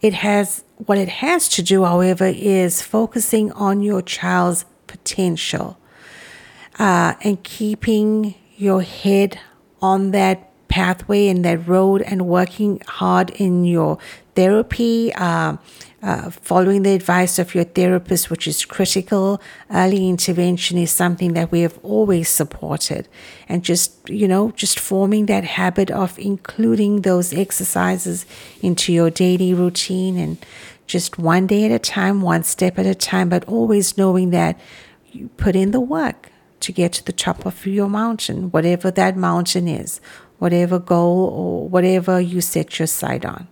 It 0.00 0.14
has, 0.14 0.64
what 0.78 0.96
it 0.96 1.10
has 1.10 1.50
to 1.50 1.62
do, 1.62 1.84
however, 1.84 2.32
is 2.34 2.80
focusing 2.80 3.52
on 3.52 3.82
your 3.82 4.00
child's 4.00 4.64
potential 4.86 5.76
uh, 6.78 7.14
and 7.22 7.42
keeping 7.42 8.34
your 8.56 8.82
head 8.82 9.38
on 9.80 10.10
that 10.12 10.50
pathway 10.68 11.28
and 11.28 11.44
that 11.44 11.66
road 11.66 12.02
and 12.02 12.26
working 12.26 12.82
hard 12.86 13.30
in 13.30 13.64
your 13.64 13.98
therapy, 14.34 15.12
uh, 15.14 15.56
uh, 16.02 16.30
following 16.30 16.82
the 16.82 16.90
advice 16.90 17.38
of 17.38 17.54
your 17.54 17.64
therapist, 17.64 18.30
which 18.30 18.46
is 18.46 18.64
critical. 18.64 19.40
Early 19.70 20.08
intervention 20.08 20.76
is 20.76 20.90
something 20.90 21.32
that 21.32 21.50
we 21.50 21.60
have 21.60 21.78
always 21.82 22.28
supported. 22.28 23.08
And 23.48 23.64
just, 23.64 24.08
you 24.08 24.28
know, 24.28 24.50
just 24.50 24.78
forming 24.78 25.26
that 25.26 25.44
habit 25.44 25.90
of 25.90 26.18
including 26.18 27.02
those 27.02 27.32
exercises 27.32 28.26
into 28.60 28.92
your 28.92 29.10
daily 29.10 29.54
routine 29.54 30.18
and 30.18 30.36
just 30.86 31.18
one 31.18 31.46
day 31.46 31.64
at 31.64 31.72
a 31.72 31.78
time, 31.78 32.20
one 32.20 32.44
step 32.44 32.78
at 32.78 32.86
a 32.86 32.94
time, 32.94 33.28
but 33.28 33.44
always 33.46 33.96
knowing 33.96 34.30
that 34.30 34.60
you 35.10 35.28
put 35.36 35.56
in 35.56 35.70
the 35.70 35.80
work 35.80 36.30
to 36.60 36.72
get 36.72 36.92
to 36.94 37.04
the 37.04 37.12
top 37.12 37.46
of 37.46 37.66
your 37.66 37.88
mountain, 37.88 38.50
whatever 38.50 38.90
that 38.90 39.16
mountain 39.16 39.68
is, 39.68 40.00
whatever 40.38 40.78
goal 40.78 41.28
or 41.28 41.68
whatever 41.68 42.20
you 42.20 42.40
set 42.40 42.78
your 42.78 42.86
sight 42.86 43.24
on. 43.24 43.48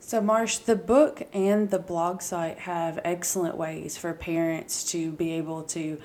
So, 0.00 0.20
Marsh, 0.22 0.58
the 0.58 0.76
book 0.76 1.28
and 1.34 1.70
the 1.70 1.78
blog 1.78 2.22
site 2.22 2.60
have 2.60 2.98
excellent 3.04 3.56
ways 3.56 3.98
for 3.98 4.14
parents 4.14 4.90
to 4.92 5.12
be 5.12 5.32
able 5.32 5.64
to 5.64 6.00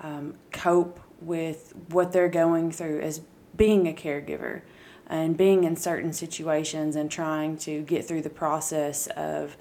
um, 0.00 0.34
cope 0.52 1.00
with 1.20 1.74
what 1.88 2.12
they're 2.12 2.28
going 2.28 2.70
through 2.70 3.00
as 3.00 3.20
being 3.56 3.88
a 3.88 3.92
caregiver 3.92 4.62
and 5.08 5.36
being 5.36 5.64
in 5.64 5.74
certain 5.74 6.12
situations 6.12 6.94
and 6.94 7.10
trying 7.10 7.56
to 7.56 7.82
get 7.82 8.06
through 8.06 8.22
the 8.22 8.30
process 8.30 9.08
of 9.08 9.56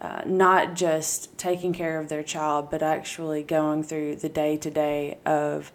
uh, 0.00 0.22
not 0.24 0.74
just 0.74 1.36
taking 1.36 1.72
care 1.72 1.98
of 1.98 2.08
their 2.08 2.22
child, 2.22 2.70
but 2.70 2.82
actually 2.82 3.42
going 3.42 3.82
through 3.82 4.16
the 4.16 4.28
day 4.28 4.56
to 4.56 4.70
day 4.70 5.18
of 5.26 5.72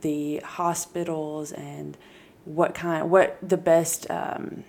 the 0.00 0.38
hospitals 0.38 1.52
and 1.52 1.96
what 2.44 2.74
kind, 2.74 3.10
what 3.10 3.38
the 3.42 3.56
best 3.56 4.10
um, 4.10 4.64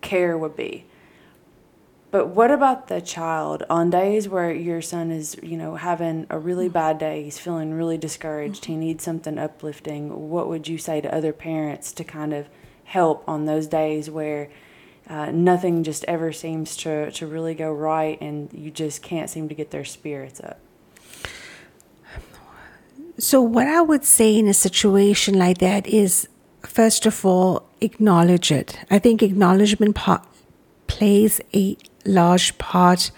care 0.00 0.36
would 0.36 0.56
be. 0.56 0.84
But 2.10 2.28
what 2.28 2.50
about 2.50 2.88
the 2.88 3.02
child 3.02 3.64
on 3.68 3.90
days 3.90 4.28
where 4.28 4.52
your 4.52 4.80
son 4.80 5.10
is, 5.10 5.36
you 5.42 5.58
know, 5.58 5.76
having 5.76 6.26
a 6.30 6.38
really 6.38 6.68
bad 6.68 6.98
day, 6.98 7.22
he's 7.22 7.38
feeling 7.38 7.74
really 7.74 7.98
discouraged, 7.98 8.64
he 8.64 8.76
needs 8.76 9.04
something 9.04 9.38
uplifting? 9.38 10.30
What 10.30 10.48
would 10.48 10.68
you 10.68 10.78
say 10.78 11.02
to 11.02 11.14
other 11.14 11.34
parents 11.34 11.92
to 11.92 12.04
kind 12.04 12.32
of 12.32 12.48
help 12.84 13.22
on 13.28 13.44
those 13.44 13.66
days 13.66 14.10
where 14.10 14.48
uh, 15.08 15.30
nothing 15.30 15.82
just 15.82 16.04
ever 16.04 16.32
seems 16.32 16.76
to, 16.76 17.10
to 17.12 17.26
really 17.26 17.54
go 17.54 17.72
right 17.72 18.18
and 18.20 18.52
you 18.52 18.70
just 18.70 19.02
can't 19.02 19.30
seem 19.30 19.48
to 19.48 19.54
get 19.54 19.70
their 19.70 19.84
spirits 19.84 20.40
up. 20.40 20.58
So, 23.18 23.42
what 23.42 23.66
I 23.66 23.80
would 23.80 24.04
say 24.04 24.36
in 24.38 24.46
a 24.46 24.54
situation 24.54 25.38
like 25.38 25.58
that 25.58 25.86
is 25.88 26.28
first 26.64 27.06
of 27.06 27.24
all, 27.24 27.68
acknowledge 27.80 28.52
it. 28.52 28.78
I 28.90 28.98
think 28.98 29.22
acknowledgement 29.22 29.94
part 29.94 30.22
plays 30.86 31.40
a 31.54 31.76
large 32.04 32.56
part. 32.58 33.10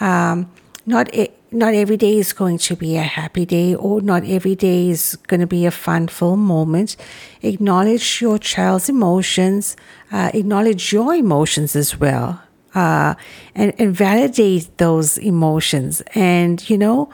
Um, 0.00 0.50
not 0.88 1.10
not 1.50 1.74
every 1.74 1.96
day 1.96 2.18
is 2.18 2.32
going 2.32 2.58
to 2.58 2.74
be 2.76 2.96
a 2.96 3.02
happy 3.02 3.44
day, 3.44 3.74
or 3.74 4.00
not 4.00 4.24
every 4.24 4.54
day 4.54 4.88
is 4.88 5.16
going 5.28 5.40
to 5.40 5.46
be 5.46 5.66
a 5.66 5.70
fun, 5.70 6.08
full 6.08 6.36
moment. 6.36 6.96
Acknowledge 7.42 8.20
your 8.22 8.38
child's 8.38 8.88
emotions, 8.88 9.76
uh, 10.10 10.30
acknowledge 10.32 10.92
your 10.92 11.14
emotions 11.14 11.76
as 11.76 11.98
well, 12.00 12.42
uh, 12.74 13.14
and, 13.54 13.72
and 13.78 13.94
validate 13.94 14.76
those 14.78 15.18
emotions. 15.18 16.02
And, 16.14 16.68
you 16.68 16.78
know, 16.78 17.10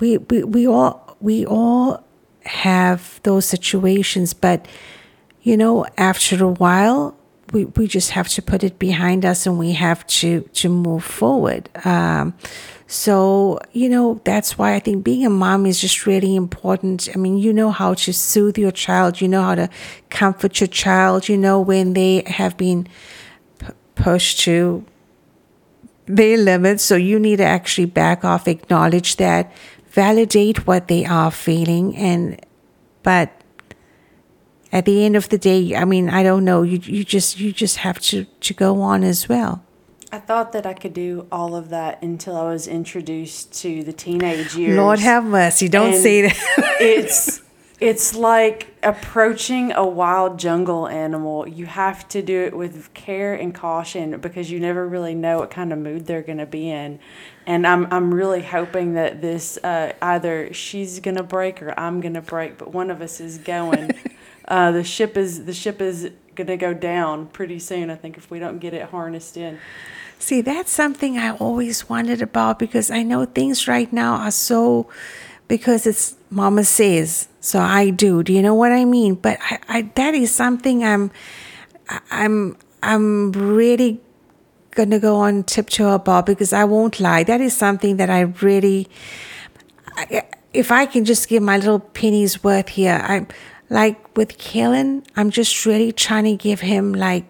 we, 0.00 0.18
we, 0.18 0.44
we 0.44 0.66
all, 0.66 1.16
we 1.20 1.44
all 1.46 2.04
have 2.44 3.20
those 3.22 3.46
situations, 3.46 4.32
but, 4.34 4.66
you 5.42 5.56
know, 5.56 5.86
after 5.98 6.44
a 6.44 6.48
while, 6.48 7.16
we, 7.52 7.64
we 7.64 7.86
just 7.86 8.10
have 8.10 8.28
to 8.28 8.42
put 8.42 8.64
it 8.64 8.78
behind 8.78 9.24
us 9.24 9.46
and 9.46 9.56
we 9.58 9.72
have 9.72 10.04
to, 10.08 10.40
to 10.52 10.68
move 10.68 11.04
forward. 11.04 11.68
Um, 11.84 12.34
so, 12.88 13.58
you 13.72 13.88
know, 13.88 14.20
that's 14.24 14.56
why 14.56 14.74
I 14.74 14.78
think 14.78 15.04
being 15.04 15.26
a 15.26 15.30
mom 15.30 15.66
is 15.66 15.80
just 15.80 16.06
really 16.06 16.36
important. 16.36 17.08
I 17.12 17.18
mean, 17.18 17.36
you 17.36 17.52
know 17.52 17.70
how 17.72 17.94
to 17.94 18.12
soothe 18.12 18.56
your 18.58 18.70
child, 18.70 19.20
you 19.20 19.26
know 19.26 19.42
how 19.42 19.56
to 19.56 19.68
comfort 20.08 20.60
your 20.60 20.68
child, 20.68 21.28
you 21.28 21.36
know 21.36 21.60
when 21.60 21.94
they 21.94 22.22
have 22.26 22.56
been 22.56 22.86
p- 23.58 23.66
pushed 23.96 24.38
to 24.40 24.84
their 26.06 26.38
limits. 26.38 26.84
So 26.84 26.94
you 26.96 27.18
need 27.18 27.36
to 27.36 27.44
actually 27.44 27.86
back 27.86 28.24
off, 28.24 28.46
acknowledge 28.46 29.16
that, 29.16 29.52
validate 29.90 30.66
what 30.66 30.86
they 30.86 31.04
are 31.04 31.32
feeling, 31.32 31.96
and 31.96 32.40
but 33.02 33.32
at 34.72 34.84
the 34.84 35.04
end 35.04 35.16
of 35.16 35.28
the 35.28 35.38
day, 35.38 35.74
I 35.74 35.84
mean, 35.84 36.08
I 36.08 36.22
don't 36.22 36.44
know, 36.44 36.62
you 36.62 36.78
you 36.78 37.04
just 37.04 37.40
you 37.40 37.52
just 37.52 37.78
have 37.78 37.98
to 38.00 38.24
to 38.24 38.54
go 38.54 38.80
on 38.80 39.02
as 39.02 39.28
well. 39.28 39.65
I 40.12 40.18
thought 40.18 40.52
that 40.52 40.66
I 40.66 40.74
could 40.74 40.94
do 40.94 41.26
all 41.32 41.56
of 41.56 41.70
that 41.70 42.02
until 42.02 42.36
I 42.36 42.44
was 42.44 42.68
introduced 42.68 43.52
to 43.62 43.82
the 43.82 43.92
teenage 43.92 44.54
years. 44.54 44.76
Lord 44.76 45.00
have 45.00 45.24
mercy, 45.24 45.68
don't 45.68 45.94
and 45.94 46.02
say 46.02 46.22
that. 46.22 46.36
it's 46.80 47.42
it's 47.78 48.14
like 48.14 48.74
approaching 48.82 49.72
a 49.72 49.86
wild 49.86 50.38
jungle 50.38 50.88
animal. 50.88 51.46
You 51.46 51.66
have 51.66 52.08
to 52.08 52.22
do 52.22 52.44
it 52.44 52.56
with 52.56 52.94
care 52.94 53.34
and 53.34 53.54
caution 53.54 54.18
because 54.20 54.50
you 54.50 54.58
never 54.60 54.86
really 54.88 55.14
know 55.14 55.40
what 55.40 55.50
kind 55.50 55.72
of 55.72 55.78
mood 55.78 56.06
they're 56.06 56.22
going 56.22 56.38
to 56.38 56.46
be 56.46 56.70
in. 56.70 56.98
And 57.46 57.66
I'm 57.66 57.92
I'm 57.92 58.14
really 58.14 58.42
hoping 58.42 58.94
that 58.94 59.20
this 59.20 59.58
uh, 59.58 59.92
either 60.00 60.52
she's 60.54 61.00
going 61.00 61.16
to 61.16 61.22
break 61.22 61.62
or 61.62 61.78
I'm 61.78 62.00
going 62.00 62.14
to 62.14 62.22
break, 62.22 62.58
but 62.58 62.72
one 62.72 62.90
of 62.90 63.02
us 63.02 63.20
is 63.20 63.38
going. 63.38 63.90
uh, 64.48 64.70
the 64.70 64.84
ship 64.84 65.16
is 65.16 65.44
the 65.44 65.54
ship 65.54 65.82
is 65.82 66.10
going 66.36 66.46
to 66.46 66.56
go 66.56 66.72
down 66.74 67.26
pretty 67.26 67.58
soon, 67.58 67.90
I 67.90 67.96
think, 67.96 68.16
if 68.16 68.30
we 68.30 68.38
don't 68.38 68.58
get 68.58 68.74
it 68.74 68.90
harnessed 68.90 69.36
in. 69.36 69.58
See, 70.18 70.40
that's 70.40 70.70
something 70.70 71.18
I 71.18 71.32
always 71.32 71.88
wondered 71.88 72.22
about 72.22 72.58
because 72.58 72.90
I 72.90 73.02
know 73.02 73.24
things 73.24 73.68
right 73.68 73.92
now 73.92 74.14
are 74.16 74.30
so 74.30 74.88
because 75.48 75.86
it's 75.86 76.16
mama 76.30 76.64
says 76.64 77.28
so 77.40 77.60
i 77.60 77.90
do. 77.90 78.22
Do 78.22 78.32
you 78.32 78.42
know 78.42 78.54
what 78.54 78.72
i 78.72 78.84
mean? 78.84 79.14
But 79.14 79.38
I, 79.40 79.58
I 79.68 79.82
that 79.94 80.14
is 80.14 80.34
something 80.34 80.84
i'm 80.84 81.10
i'm 82.10 82.56
i'm 82.82 83.32
really 83.32 84.00
gonna 84.72 84.98
go 84.98 85.16
on 85.16 85.44
tiptoe 85.44 85.94
about 85.94 86.26
because 86.26 86.52
i 86.52 86.64
won't 86.64 86.98
lie. 86.98 87.22
That 87.22 87.40
is 87.40 87.56
something 87.56 87.96
that 87.98 88.10
i 88.10 88.20
really 88.20 88.88
if 90.52 90.72
i 90.72 90.86
can 90.86 91.04
just 91.04 91.28
give 91.28 91.42
my 91.42 91.56
little 91.56 91.78
pennies 91.78 92.42
worth 92.44 92.68
here 92.68 93.02
i'm 93.08 93.26
like 93.68 94.16
with 94.16 94.38
Kellen, 94.38 95.04
i'm 95.16 95.30
just 95.30 95.66
really 95.66 95.92
trying 95.92 96.24
to 96.24 96.36
give 96.36 96.60
him 96.60 96.92
like 96.92 97.24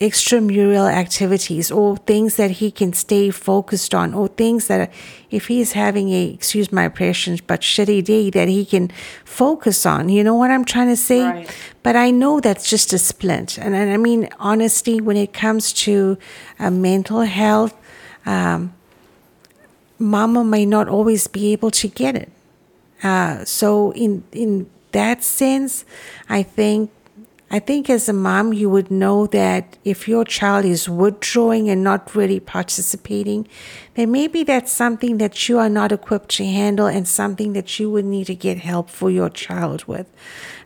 extramural 0.00 0.90
activities 0.90 1.70
or 1.70 1.94
things 1.98 2.36
that 2.36 2.50
he 2.52 2.70
can 2.70 2.90
stay 2.94 3.28
focused 3.28 3.94
on 3.94 4.14
or 4.14 4.28
things 4.28 4.66
that 4.66 4.90
if 5.30 5.48
he's 5.48 5.72
having 5.72 6.08
a 6.08 6.30
excuse 6.32 6.72
my 6.72 6.86
impression 6.86 7.38
but 7.46 7.60
shitty 7.60 8.02
day 8.02 8.30
that 8.30 8.48
he 8.48 8.64
can 8.64 8.90
focus 9.26 9.84
on. 9.84 10.08
You 10.08 10.24
know 10.24 10.34
what 10.34 10.50
i'm 10.50 10.64
trying 10.64 10.88
to 10.88 10.96
say? 10.96 11.22
Right. 11.22 11.56
but 11.82 11.96
i 11.96 12.10
know 12.10 12.40
that's 12.40 12.68
just 12.68 12.94
a 12.94 12.98
splint. 12.98 13.58
And, 13.58 13.74
and 13.74 13.90
i 13.92 13.98
mean 13.98 14.30
honestly 14.38 15.02
when 15.02 15.18
it 15.18 15.34
comes 15.34 15.70
to 15.84 16.16
uh, 16.58 16.70
mental 16.70 17.20
health 17.20 17.74
um, 18.24 18.72
mama 19.98 20.42
may 20.44 20.64
not 20.64 20.88
always 20.88 21.26
be 21.26 21.52
able 21.52 21.70
to 21.72 21.88
get 21.88 22.16
it. 22.16 22.32
Uh, 23.02 23.44
so 23.44 23.92
in 23.92 24.24
in 24.32 24.70
that 24.92 25.22
sense 25.22 25.84
i 26.28 26.42
think 26.42 26.90
I 27.52 27.58
think 27.58 27.90
as 27.90 28.08
a 28.08 28.12
mom, 28.12 28.52
you 28.52 28.70
would 28.70 28.92
know 28.92 29.26
that 29.26 29.76
if 29.84 30.06
your 30.06 30.24
child 30.24 30.64
is 30.64 30.88
withdrawing 30.88 31.68
and 31.68 31.82
not 31.82 32.14
really 32.14 32.38
participating, 32.38 33.48
then 33.94 34.12
maybe 34.12 34.44
that's 34.44 34.70
something 34.70 35.18
that 35.18 35.48
you 35.48 35.58
are 35.58 35.68
not 35.68 35.90
equipped 35.90 36.28
to 36.36 36.44
handle 36.44 36.86
and 36.86 37.08
something 37.08 37.52
that 37.54 37.80
you 37.80 37.90
would 37.90 38.04
need 38.04 38.28
to 38.28 38.36
get 38.36 38.58
help 38.58 38.88
for 38.88 39.10
your 39.10 39.30
child 39.30 39.84
with. 39.86 40.06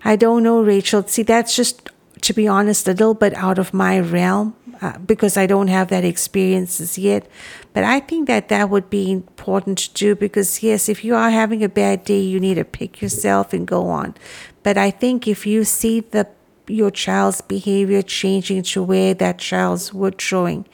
I 0.05 0.17
don't 0.17 0.43
know, 0.43 0.63
Rachel. 0.63 1.03
See, 1.07 1.23
that's 1.23 1.57
just, 1.57 1.89
to 2.21 2.35
be 2.35 2.47
honest, 2.47 2.87
a 2.87 2.91
little 2.91 3.15
bit 3.15 3.33
out 3.33 3.59
of 3.59 3.73
my 3.73 3.99
realm 3.99 4.55
uh, 4.85 4.99
because 4.99 5.39
I 5.39 5.47
don't 5.47 5.69
have 5.69 5.89
that 5.89 6.05
experiences 6.05 6.99
yet. 6.99 7.27
But 7.73 7.85
I 7.85 8.01
think 8.01 8.29
that 8.29 8.49
that 8.51 8.69
would 8.69 8.91
be 8.91 9.11
important 9.11 9.79
to 9.79 9.95
do 9.95 10.15
because, 10.15 10.63
yes, 10.63 10.91
if 10.91 11.03
you 11.03 11.15
are 11.15 11.31
having 11.31 11.65
a 11.65 11.71
bad 11.71 12.05
day, 12.05 12.21
you 12.21 12.39
need 12.39 12.57
to 12.57 12.67
pick 12.67 13.01
yourself 13.01 13.55
and 13.55 13.67
go 13.67 13.89
on. 13.89 14.15
But 14.63 14.77
I 14.77 14.91
think 14.91 15.27
if 15.27 15.47
you 15.47 15.65
see 15.65 16.01
the 16.01 16.29
your 16.67 16.91
child's 16.91 17.41
behavior 17.41 18.03
changing 18.03 18.63
to 18.63 18.83
where 18.83 19.15
that 19.15 19.39
child's 19.39 19.95
withdrawing, 19.95 20.67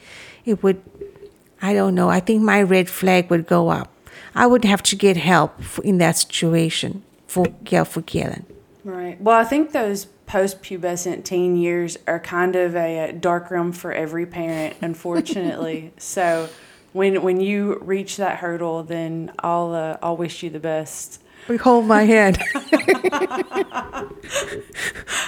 it 0.45 0.61
would, 0.63 0.81
I 1.61 1.73
don't 1.73 1.95
know, 1.95 2.09
I 2.09 2.19
think 2.19 2.41
my 2.41 2.61
red 2.61 2.89
flag 2.89 3.29
would 3.29 3.45
go 3.47 3.69
up. 3.69 3.93
I 4.35 4.45
would 4.45 4.65
have 4.65 4.83
to 4.83 4.95
get 4.95 5.15
help 5.15 5.53
in 5.83 5.99
that 5.99 6.17
situation 6.17 7.03
for, 7.27 7.45
yeah, 7.69 7.85
for 7.85 8.01
Kellen. 8.01 8.45
Right. 8.83 9.21
Well, 9.21 9.37
I 9.37 9.43
think 9.43 9.71
those 9.71 10.05
post-pubescent 10.31 11.25
teen 11.25 11.57
years 11.57 11.97
are 12.07 12.17
kind 12.17 12.55
of 12.55 12.73
a 12.73 13.11
dark 13.11 13.51
room 13.51 13.73
for 13.73 13.91
every 13.91 14.25
parent, 14.25 14.77
unfortunately. 14.79 15.91
so 15.97 16.47
when 16.93 17.21
when 17.21 17.41
you 17.41 17.77
reach 17.81 18.15
that 18.15 18.37
hurdle, 18.37 18.81
then 18.83 19.33
I'll 19.39 19.73
uh, 19.73 19.97
I'll 20.01 20.15
wish 20.15 20.41
you 20.41 20.49
the 20.49 20.61
best. 20.61 21.21
We 21.49 21.57
hold 21.57 21.85
my 21.85 22.03
hand. 22.03 22.41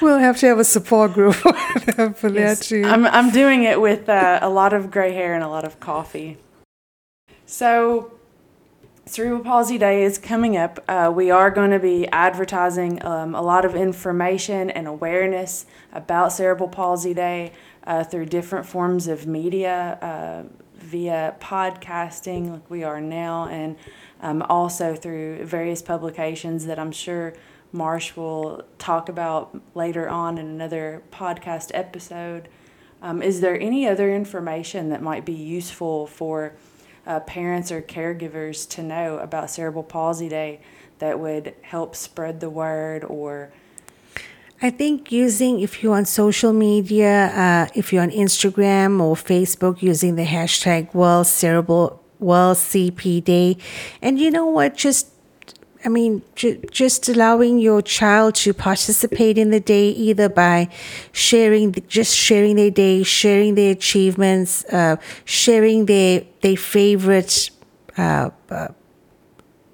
we'll 0.01 0.19
have 0.19 0.37
to 0.37 0.45
have 0.47 0.59
a 0.59 0.63
support 0.63 1.11
group 1.11 1.35
for 1.35 2.29
yes. 2.29 2.59
that 2.59 2.63
too. 2.63 2.83
I'm 2.85 3.05
I'm 3.05 3.29
doing 3.29 3.63
it 3.63 3.81
with 3.81 4.07
uh, 4.07 4.39
a 4.41 4.49
lot 4.49 4.71
of 4.71 4.89
gray 4.89 5.13
hair 5.13 5.33
and 5.33 5.43
a 5.43 5.49
lot 5.49 5.65
of 5.65 5.81
coffee. 5.81 6.37
So, 7.45 8.12
Cerebral 9.05 9.43
Palsy 9.43 9.77
Day 9.77 10.03
is 10.03 10.17
coming 10.17 10.55
up. 10.55 10.81
Uh, 10.87 11.11
we 11.13 11.29
are 11.29 11.51
going 11.51 11.71
to 11.71 11.79
be 11.79 12.07
advertising 12.07 13.03
um, 13.05 13.35
a 13.35 13.41
lot 13.41 13.65
of 13.65 13.75
information 13.75 14.69
and 14.69 14.87
awareness 14.87 15.65
about 15.91 16.31
Cerebral 16.31 16.69
Palsy 16.69 17.13
Day 17.13 17.51
uh, 17.85 18.05
through 18.05 18.27
different 18.27 18.65
forms 18.65 19.07
of 19.07 19.27
media, 19.27 19.99
uh, 20.01 20.43
via 20.77 21.35
podcasting, 21.41 22.51
like 22.51 22.69
we 22.69 22.85
are 22.85 23.01
now, 23.01 23.47
and 23.49 23.75
um, 24.21 24.41
also 24.43 24.95
through 24.95 25.43
various 25.43 25.81
publications 25.81 26.65
that 26.65 26.79
I'm 26.79 26.93
sure 26.93 27.33
Marsh 27.73 28.15
will 28.15 28.63
talk 28.77 29.09
about 29.09 29.59
later 29.75 30.07
on 30.07 30.37
in 30.37 30.47
another 30.47 31.03
podcast 31.11 31.71
episode. 31.73 32.47
Um, 33.01 33.21
is 33.21 33.41
there 33.41 33.59
any 33.59 33.85
other 33.85 34.15
information 34.15 34.89
that 34.89 35.01
might 35.01 35.25
be 35.25 35.33
useful 35.33 36.07
for 36.07 36.53
uh, 37.05 37.19
parents 37.21 37.71
or 37.71 37.81
caregivers 37.81 38.67
to 38.69 38.81
know 38.81 39.17
about 39.17 39.49
Cerebral 39.49 39.83
Palsy 39.83 40.29
Day 40.29 40.61
that 40.99 41.19
would 41.19 41.53
help 41.61 41.95
spread 41.95 42.39
the 42.39 42.49
word 42.49 43.03
or? 43.03 43.51
I 44.61 44.69
think 44.69 45.11
using, 45.11 45.59
if 45.59 45.83
you're 45.83 45.95
on 45.95 46.05
social 46.05 46.53
media, 46.53 47.27
uh, 47.35 47.67
if 47.75 47.91
you're 47.91 48.01
on 48.01 48.11
Instagram 48.11 49.01
or 49.01 49.15
Facebook, 49.15 49.81
using 49.81 50.15
the 50.15 50.25
hashtag 50.25 50.93
World 50.93 51.27
Cerebral 51.27 52.01
World 52.19 52.55
CP 52.55 53.21
Day, 53.21 53.57
and 54.01 54.17
you 54.17 54.31
know 54.31 54.45
what, 54.45 54.77
just 54.77 55.12
I 55.85 55.89
mean, 55.89 56.21
ju- 56.35 56.61
just 56.71 57.09
allowing 57.09 57.59
your 57.59 57.81
child 57.81 58.35
to 58.35 58.53
participate 58.53 59.37
in 59.37 59.49
the 59.49 59.59
day 59.59 59.89
either 59.89 60.29
by 60.29 60.69
sharing, 61.11 61.73
the, 61.73 61.81
just 61.81 62.15
sharing 62.15 62.55
their 62.55 62.71
day, 62.71 63.03
sharing 63.03 63.55
their 63.55 63.71
achievements, 63.71 64.63
uh, 64.65 64.95
sharing 65.25 65.85
their 65.85 66.23
their 66.41 66.55
favorite 66.55 67.49
uh, 67.97 68.29
uh, 68.49 68.69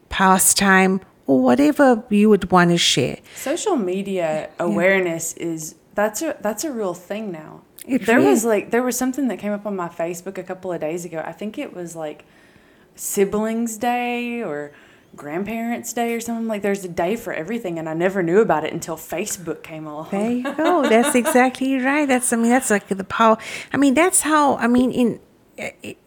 pastime, 0.10 1.02
or 1.28 1.42
whatever 1.42 2.04
you 2.10 2.30
would 2.30 2.50
want 2.52 2.72
to 2.72 2.78
share. 2.78 3.20
Social 3.36 3.76
media 3.76 4.50
awareness 4.60 5.36
yeah. 5.38 5.46
is 5.46 5.76
that's 5.94 6.22
a 6.22 6.36
that's 6.42 6.64
a 6.64 6.72
real 6.72 6.96
thing 6.96 7.32
now. 7.32 7.62
It 7.86 8.06
there 8.06 8.18
really 8.18 8.30
was 8.30 8.46
like 8.46 8.72
there 8.72 8.84
was 8.84 8.98
something 8.98 9.28
that 9.28 9.38
came 9.38 9.52
up 9.52 9.66
on 9.66 9.76
my 9.76 9.90
Facebook 9.90 10.40
a 10.40 10.44
couple 10.44 10.74
of 10.74 10.82
days 10.82 11.06
ago. 11.06 11.24
I 11.24 11.34
think 11.34 11.58
it 11.60 11.74
was 11.74 11.96
like 11.96 12.26
siblings 12.96 13.78
day 13.78 14.42
or 14.42 14.72
grandparents 15.16 15.92
day 15.94 16.14
or 16.14 16.20
something 16.20 16.48
like 16.48 16.62
there's 16.62 16.86
a 16.86 16.90
day 16.90 17.16
for 17.16 17.34
everything 17.34 17.78
and 17.80 17.90
i 17.90 17.94
never 17.94 18.24
knew 18.24 18.40
about 18.40 18.64
it 18.64 18.72
until 18.72 18.96
facebook 18.96 19.64
came 19.64 19.86
along 19.86 20.08
there 20.12 20.32
you 20.32 20.44
go 20.56 20.88
that's 20.88 21.16
exactly 21.16 21.78
right 21.84 22.08
that's 22.08 22.32
i 22.32 22.36
mean 22.36 22.50
that's 22.50 22.70
like 22.70 22.88
the 22.88 23.04
power 23.04 23.38
i 23.74 23.78
mean 23.78 23.94
that's 23.94 24.22
how 24.22 24.56
i 24.58 24.68
mean 24.68 24.92
in 24.92 25.20
it, 25.58 25.98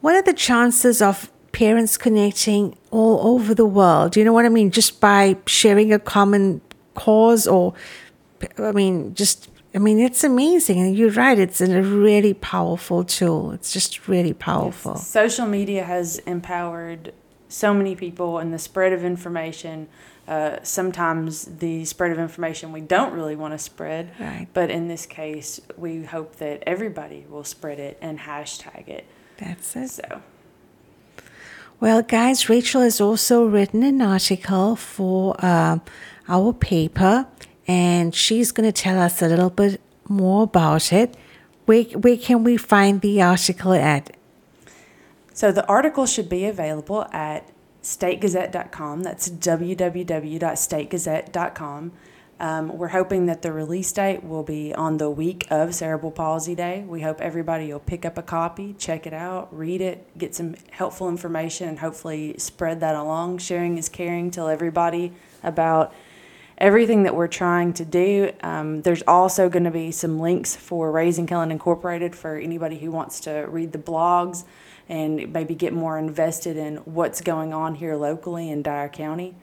what 0.00 0.14
are 0.14 0.22
the 0.22 0.32
chances 0.32 1.02
of 1.02 1.30
parents 1.52 1.98
connecting 1.98 2.76
all 2.90 3.34
over 3.34 3.54
the 3.54 3.66
world 3.66 4.16
you 4.16 4.24
know 4.24 4.32
what 4.32 4.46
i 4.46 4.48
mean 4.48 4.70
just 4.70 5.00
by 5.00 5.36
sharing 5.46 5.92
a 5.92 5.98
common 5.98 6.60
cause 6.94 7.46
or 7.46 7.74
i 8.58 8.72
mean 8.72 9.14
just 9.14 9.48
I 9.74 9.78
mean, 9.78 9.98
it's 10.00 10.22
amazing. 10.22 10.80
And 10.80 10.96
you're 10.96 11.12
right, 11.12 11.38
it's 11.38 11.60
a 11.60 11.82
really 11.82 12.34
powerful 12.34 13.04
tool. 13.04 13.52
It's 13.52 13.72
just 13.72 14.06
really 14.06 14.34
powerful. 14.34 14.92
Yes. 14.92 15.06
Social 15.06 15.46
media 15.46 15.84
has 15.84 16.18
empowered 16.20 17.14
so 17.52 17.74
many 17.74 17.94
people 17.94 18.38
and 18.38 18.52
the 18.52 18.58
spread 18.58 18.92
of 18.92 19.04
information. 19.04 19.88
Uh, 20.26 20.56
sometimes 20.62 21.44
the 21.44 21.84
spread 21.84 22.12
of 22.12 22.18
information 22.18 22.72
we 22.72 22.80
don't 22.80 23.12
really 23.12 23.36
want 23.36 23.52
to 23.52 23.58
spread. 23.58 24.12
Right. 24.18 24.46
But 24.52 24.70
in 24.70 24.88
this 24.88 25.04
case, 25.04 25.60
we 25.76 26.04
hope 26.04 26.36
that 26.36 26.62
everybody 26.66 27.26
will 27.28 27.44
spread 27.44 27.78
it 27.78 27.98
and 28.00 28.20
hashtag 28.20 28.88
it. 28.88 29.04
That's 29.38 29.76
it. 29.76 29.90
So. 29.90 30.22
Well, 31.80 32.02
guys, 32.02 32.48
Rachel 32.48 32.82
has 32.82 33.00
also 33.00 33.44
written 33.44 33.82
an 33.82 34.00
article 34.00 34.76
for 34.76 35.34
uh, 35.40 35.80
our 36.28 36.52
paper, 36.52 37.26
and 37.66 38.14
she's 38.14 38.52
going 38.52 38.72
to 38.72 38.82
tell 38.82 39.00
us 39.00 39.20
a 39.20 39.28
little 39.28 39.50
bit 39.50 39.80
more 40.08 40.44
about 40.44 40.92
it. 40.92 41.16
Where, 41.66 41.82
where 41.82 42.16
can 42.16 42.44
we 42.44 42.56
find 42.56 43.00
the 43.00 43.20
article 43.22 43.72
at? 43.72 44.16
So 45.34 45.52
the 45.52 45.66
article 45.66 46.06
should 46.06 46.28
be 46.28 46.46
available 46.46 47.06
at 47.12 47.48
stategazette.com. 47.82 49.02
That's 49.02 49.28
www.stategazette.com. 49.28 51.92
Um, 52.40 52.76
we're 52.76 52.88
hoping 52.88 53.26
that 53.26 53.42
the 53.42 53.52
release 53.52 53.92
date 53.92 54.24
will 54.24 54.42
be 54.42 54.74
on 54.74 54.96
the 54.96 55.08
week 55.08 55.46
of 55.48 55.76
Cerebral 55.76 56.10
Palsy 56.10 56.56
Day. 56.56 56.84
We 56.86 57.02
hope 57.02 57.20
everybody 57.20 57.72
will 57.72 57.78
pick 57.78 58.04
up 58.04 58.18
a 58.18 58.22
copy, 58.22 58.74
check 58.76 59.06
it 59.06 59.12
out, 59.12 59.56
read 59.56 59.80
it, 59.80 60.18
get 60.18 60.34
some 60.34 60.56
helpful 60.70 61.08
information, 61.08 61.68
and 61.68 61.78
hopefully 61.78 62.34
spread 62.38 62.80
that 62.80 62.96
along. 62.96 63.38
Sharing 63.38 63.78
is 63.78 63.88
caring. 63.88 64.32
Tell 64.32 64.48
everybody 64.48 65.12
about 65.44 65.94
everything 66.58 67.04
that 67.04 67.14
we're 67.14 67.28
trying 67.28 67.74
to 67.74 67.84
do. 67.84 68.32
Um, 68.42 68.82
there's 68.82 69.02
also 69.06 69.48
going 69.48 69.62
to 69.64 69.70
be 69.70 69.92
some 69.92 70.18
links 70.18 70.56
for 70.56 70.90
Raising 70.90 71.28
Kellen 71.28 71.52
Incorporated 71.52 72.16
for 72.16 72.36
anybody 72.36 72.78
who 72.78 72.90
wants 72.90 73.20
to 73.20 73.46
read 73.48 73.70
the 73.70 73.78
blogs 73.78 74.42
and 74.92 75.32
maybe 75.32 75.54
get 75.54 75.72
more 75.72 75.98
invested 75.98 76.54
in 76.54 76.76
what's 76.84 77.22
going 77.22 77.54
on 77.54 77.74
here 77.74 77.96
locally 77.96 78.50
in 78.50 78.60
Dyer 78.62 78.90
County. 78.90 79.34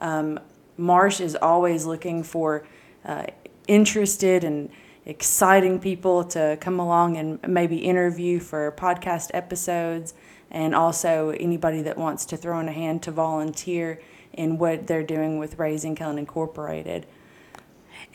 Um, 0.00 0.38
Marsh 0.76 1.18
is 1.22 1.34
always 1.34 1.86
looking 1.86 2.22
for 2.22 2.66
uh, 3.06 3.24
interested 3.66 4.44
and 4.44 4.68
exciting 5.06 5.80
people 5.80 6.24
to 6.24 6.58
come 6.60 6.78
along 6.78 7.16
and 7.16 7.40
maybe 7.48 7.78
interview 7.78 8.38
for 8.38 8.70
podcast 8.72 9.30
episodes, 9.32 10.12
and 10.50 10.74
also 10.74 11.30
anybody 11.30 11.80
that 11.80 11.96
wants 11.96 12.26
to 12.26 12.36
throw 12.36 12.60
in 12.60 12.68
a 12.68 12.72
hand 12.72 13.02
to 13.04 13.10
volunteer 13.10 14.02
in 14.34 14.58
what 14.58 14.86
they're 14.86 15.02
doing 15.02 15.38
with 15.38 15.58
Raising 15.58 15.94
Kellen 15.96 16.18
Incorporated. 16.18 17.06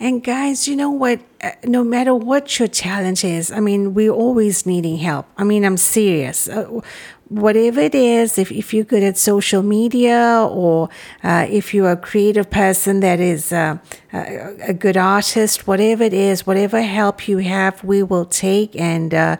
And 0.00 0.24
guys, 0.24 0.66
you 0.66 0.76
know 0.76 0.90
what? 0.90 1.20
Uh, 1.40 1.52
no 1.64 1.84
matter 1.84 2.14
what 2.14 2.58
your 2.58 2.68
challenge 2.68 3.24
is, 3.24 3.52
I 3.52 3.60
mean, 3.60 3.94
we're 3.94 4.10
always 4.10 4.66
needing 4.66 4.96
help. 4.96 5.26
I 5.36 5.44
mean, 5.44 5.64
I'm 5.64 5.76
serious. 5.76 6.48
Uh, 6.48 6.80
whatever 7.28 7.80
it 7.80 7.94
is, 7.94 8.36
if, 8.38 8.52
if 8.52 8.74
you're 8.74 8.84
good 8.84 9.02
at 9.02 9.16
social 9.16 9.62
media 9.62 10.46
or 10.50 10.88
uh, 11.22 11.46
if 11.48 11.72
you're 11.72 11.90
a 11.90 11.96
creative 11.96 12.50
person 12.50 13.00
that 13.00 13.20
is 13.20 13.52
uh, 13.52 13.78
a, 14.12 14.68
a, 14.68 14.74
good 14.74 14.96
artist, 14.96 15.66
whatever 15.66 16.04
it 16.04 16.12
is, 16.12 16.46
whatever 16.46 16.82
help 16.82 17.26
you 17.26 17.38
have, 17.38 17.82
we 17.82 18.02
will 18.02 18.26
take. 18.26 18.76
And 18.76 19.14
uh, 19.14 19.36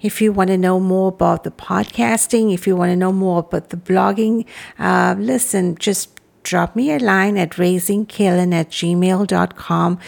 if 0.00 0.20
you 0.20 0.32
want 0.32 0.48
to 0.48 0.58
know 0.58 0.78
more 0.78 1.08
about 1.08 1.44
the 1.44 1.50
podcasting, 1.50 2.52
if 2.52 2.66
you 2.66 2.76
want 2.76 2.90
to 2.90 2.96
know 2.96 3.12
more 3.12 3.40
about 3.40 3.70
the 3.70 3.76
blogging, 3.76 4.46
uh, 4.78 5.14
listen, 5.18 5.76
just 5.76 6.10
drop 6.42 6.74
me 6.76 6.90
a 6.92 6.98
line 6.98 7.36
at 7.36 7.52
raisingkellen 7.52 8.52
at 8.52 8.70
gmail.com. 8.70 9.98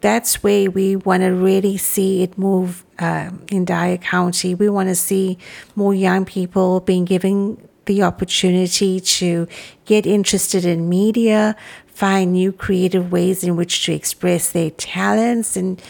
That's 0.00 0.42
where 0.42 0.70
we 0.70 0.96
want 0.96 1.22
to 1.22 1.28
really 1.28 1.76
see 1.76 2.22
it 2.22 2.36
move 2.36 2.84
uh, 2.98 3.30
in 3.50 3.64
Dyer 3.64 3.98
County. 3.98 4.54
We 4.54 4.68
want 4.68 4.88
to 4.88 4.94
see 4.94 5.38
more 5.76 5.94
young 5.94 6.24
people 6.24 6.80
being 6.80 7.04
given 7.04 7.68
the 7.86 8.02
opportunity 8.02 9.00
to 9.00 9.48
get 9.84 10.06
interested 10.06 10.64
in 10.64 10.88
media, 10.88 11.56
find 11.86 12.32
new 12.32 12.52
creative 12.52 13.10
ways 13.12 13.42
in 13.44 13.56
which 13.56 13.84
to 13.86 13.92
express 13.92 14.50
their 14.50 14.70
talents, 14.70 15.56
and, 15.56 15.82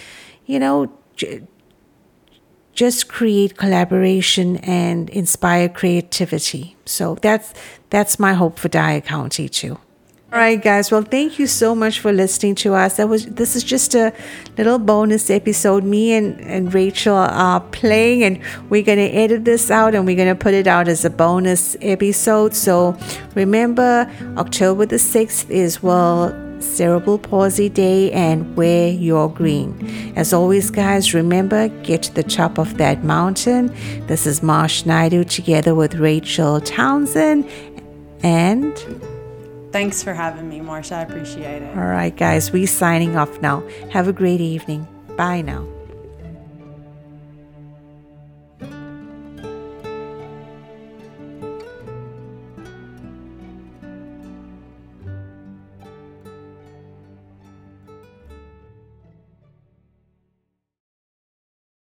you 0.47 0.59
know, 0.59 0.91
j- 1.17 1.43
just 2.73 3.09
create 3.09 3.57
collaboration 3.57 4.57
and 4.59 5.11
inspire 5.11 5.69
creativity. 5.69 6.77
So 6.87 7.17
that's 7.17 7.53
that's 7.91 8.19
my 8.19 8.33
hope 8.33 8.59
for 8.59 8.69
Dyer 8.69 9.03
County 9.03 9.49
too. 9.49 9.79
All 10.33 10.38
right, 10.38 10.62
guys. 10.62 10.90
Well, 10.90 11.03
thank 11.03 11.38
you 11.38 11.47
so 11.47 11.75
much 11.75 12.01
for 12.01 12.11
listening 12.11 12.55
to 12.55 12.73
us. 12.73 12.97
That 12.97 13.07
was 13.07 13.27
this 13.27 13.55
is 13.55 13.62
just 13.62 13.95
a 13.95 14.14
little 14.57 14.79
bonus 14.79 15.29
episode. 15.29 15.85
Me 15.85 16.14
and, 16.14 16.40
and 16.40 16.73
Rachel 16.73 17.14
are 17.14 17.61
playing, 17.61 18.23
and 18.23 18.40
we're 18.71 18.83
gonna 18.83 19.03
edit 19.03 19.45
this 19.45 19.71
out 19.71 19.95
and 19.95 20.07
we're 20.07 20.16
gonna 20.16 20.35
put 20.35 20.55
it 20.55 20.66
out 20.66 20.88
as 20.88 21.05
a 21.05 21.11
bonus 21.11 21.77
episode. 21.83 22.55
So 22.55 22.97
remember, 23.35 24.11
October 24.38 24.87
the 24.87 24.99
sixth 24.99 25.51
is 25.51 25.83
well 25.83 26.31
Cerebral 26.62 27.18
Palsy 27.18 27.68
Day 27.68 28.11
and 28.12 28.57
wear 28.57 28.88
your 28.88 29.29
green. 29.29 30.14
As 30.16 30.33
always, 30.33 30.71
guys, 30.71 31.12
remember 31.12 31.68
get 31.83 32.05
to 32.05 32.14
the 32.14 32.23
top 32.23 32.57
of 32.57 32.79
that 32.79 33.05
mountain. 33.05 33.66
This 34.07 34.27
is 34.27 34.42
Marsh 34.42 34.87
Naidu 34.87 35.25
together 35.25 35.75
with 35.75 35.97
Rachel 35.97 36.59
Townsend 36.62 37.47
and 38.23 38.75
Thanks 39.73 40.03
for 40.03 40.13
having 40.13 40.49
me, 40.49 40.61
Marsha. 40.61 40.97
I 40.97 41.03
appreciate 41.03 41.63
it. 41.63 41.77
All 41.77 41.85
right, 41.85 42.15
guys, 42.15 42.53
we 42.53 42.67
signing 42.67 43.17
off 43.17 43.41
now. 43.41 43.67
Have 43.91 44.07
a 44.07 44.13
great 44.13 44.41
evening. 44.41 44.87
Bye 45.17 45.41
now. 45.41 45.67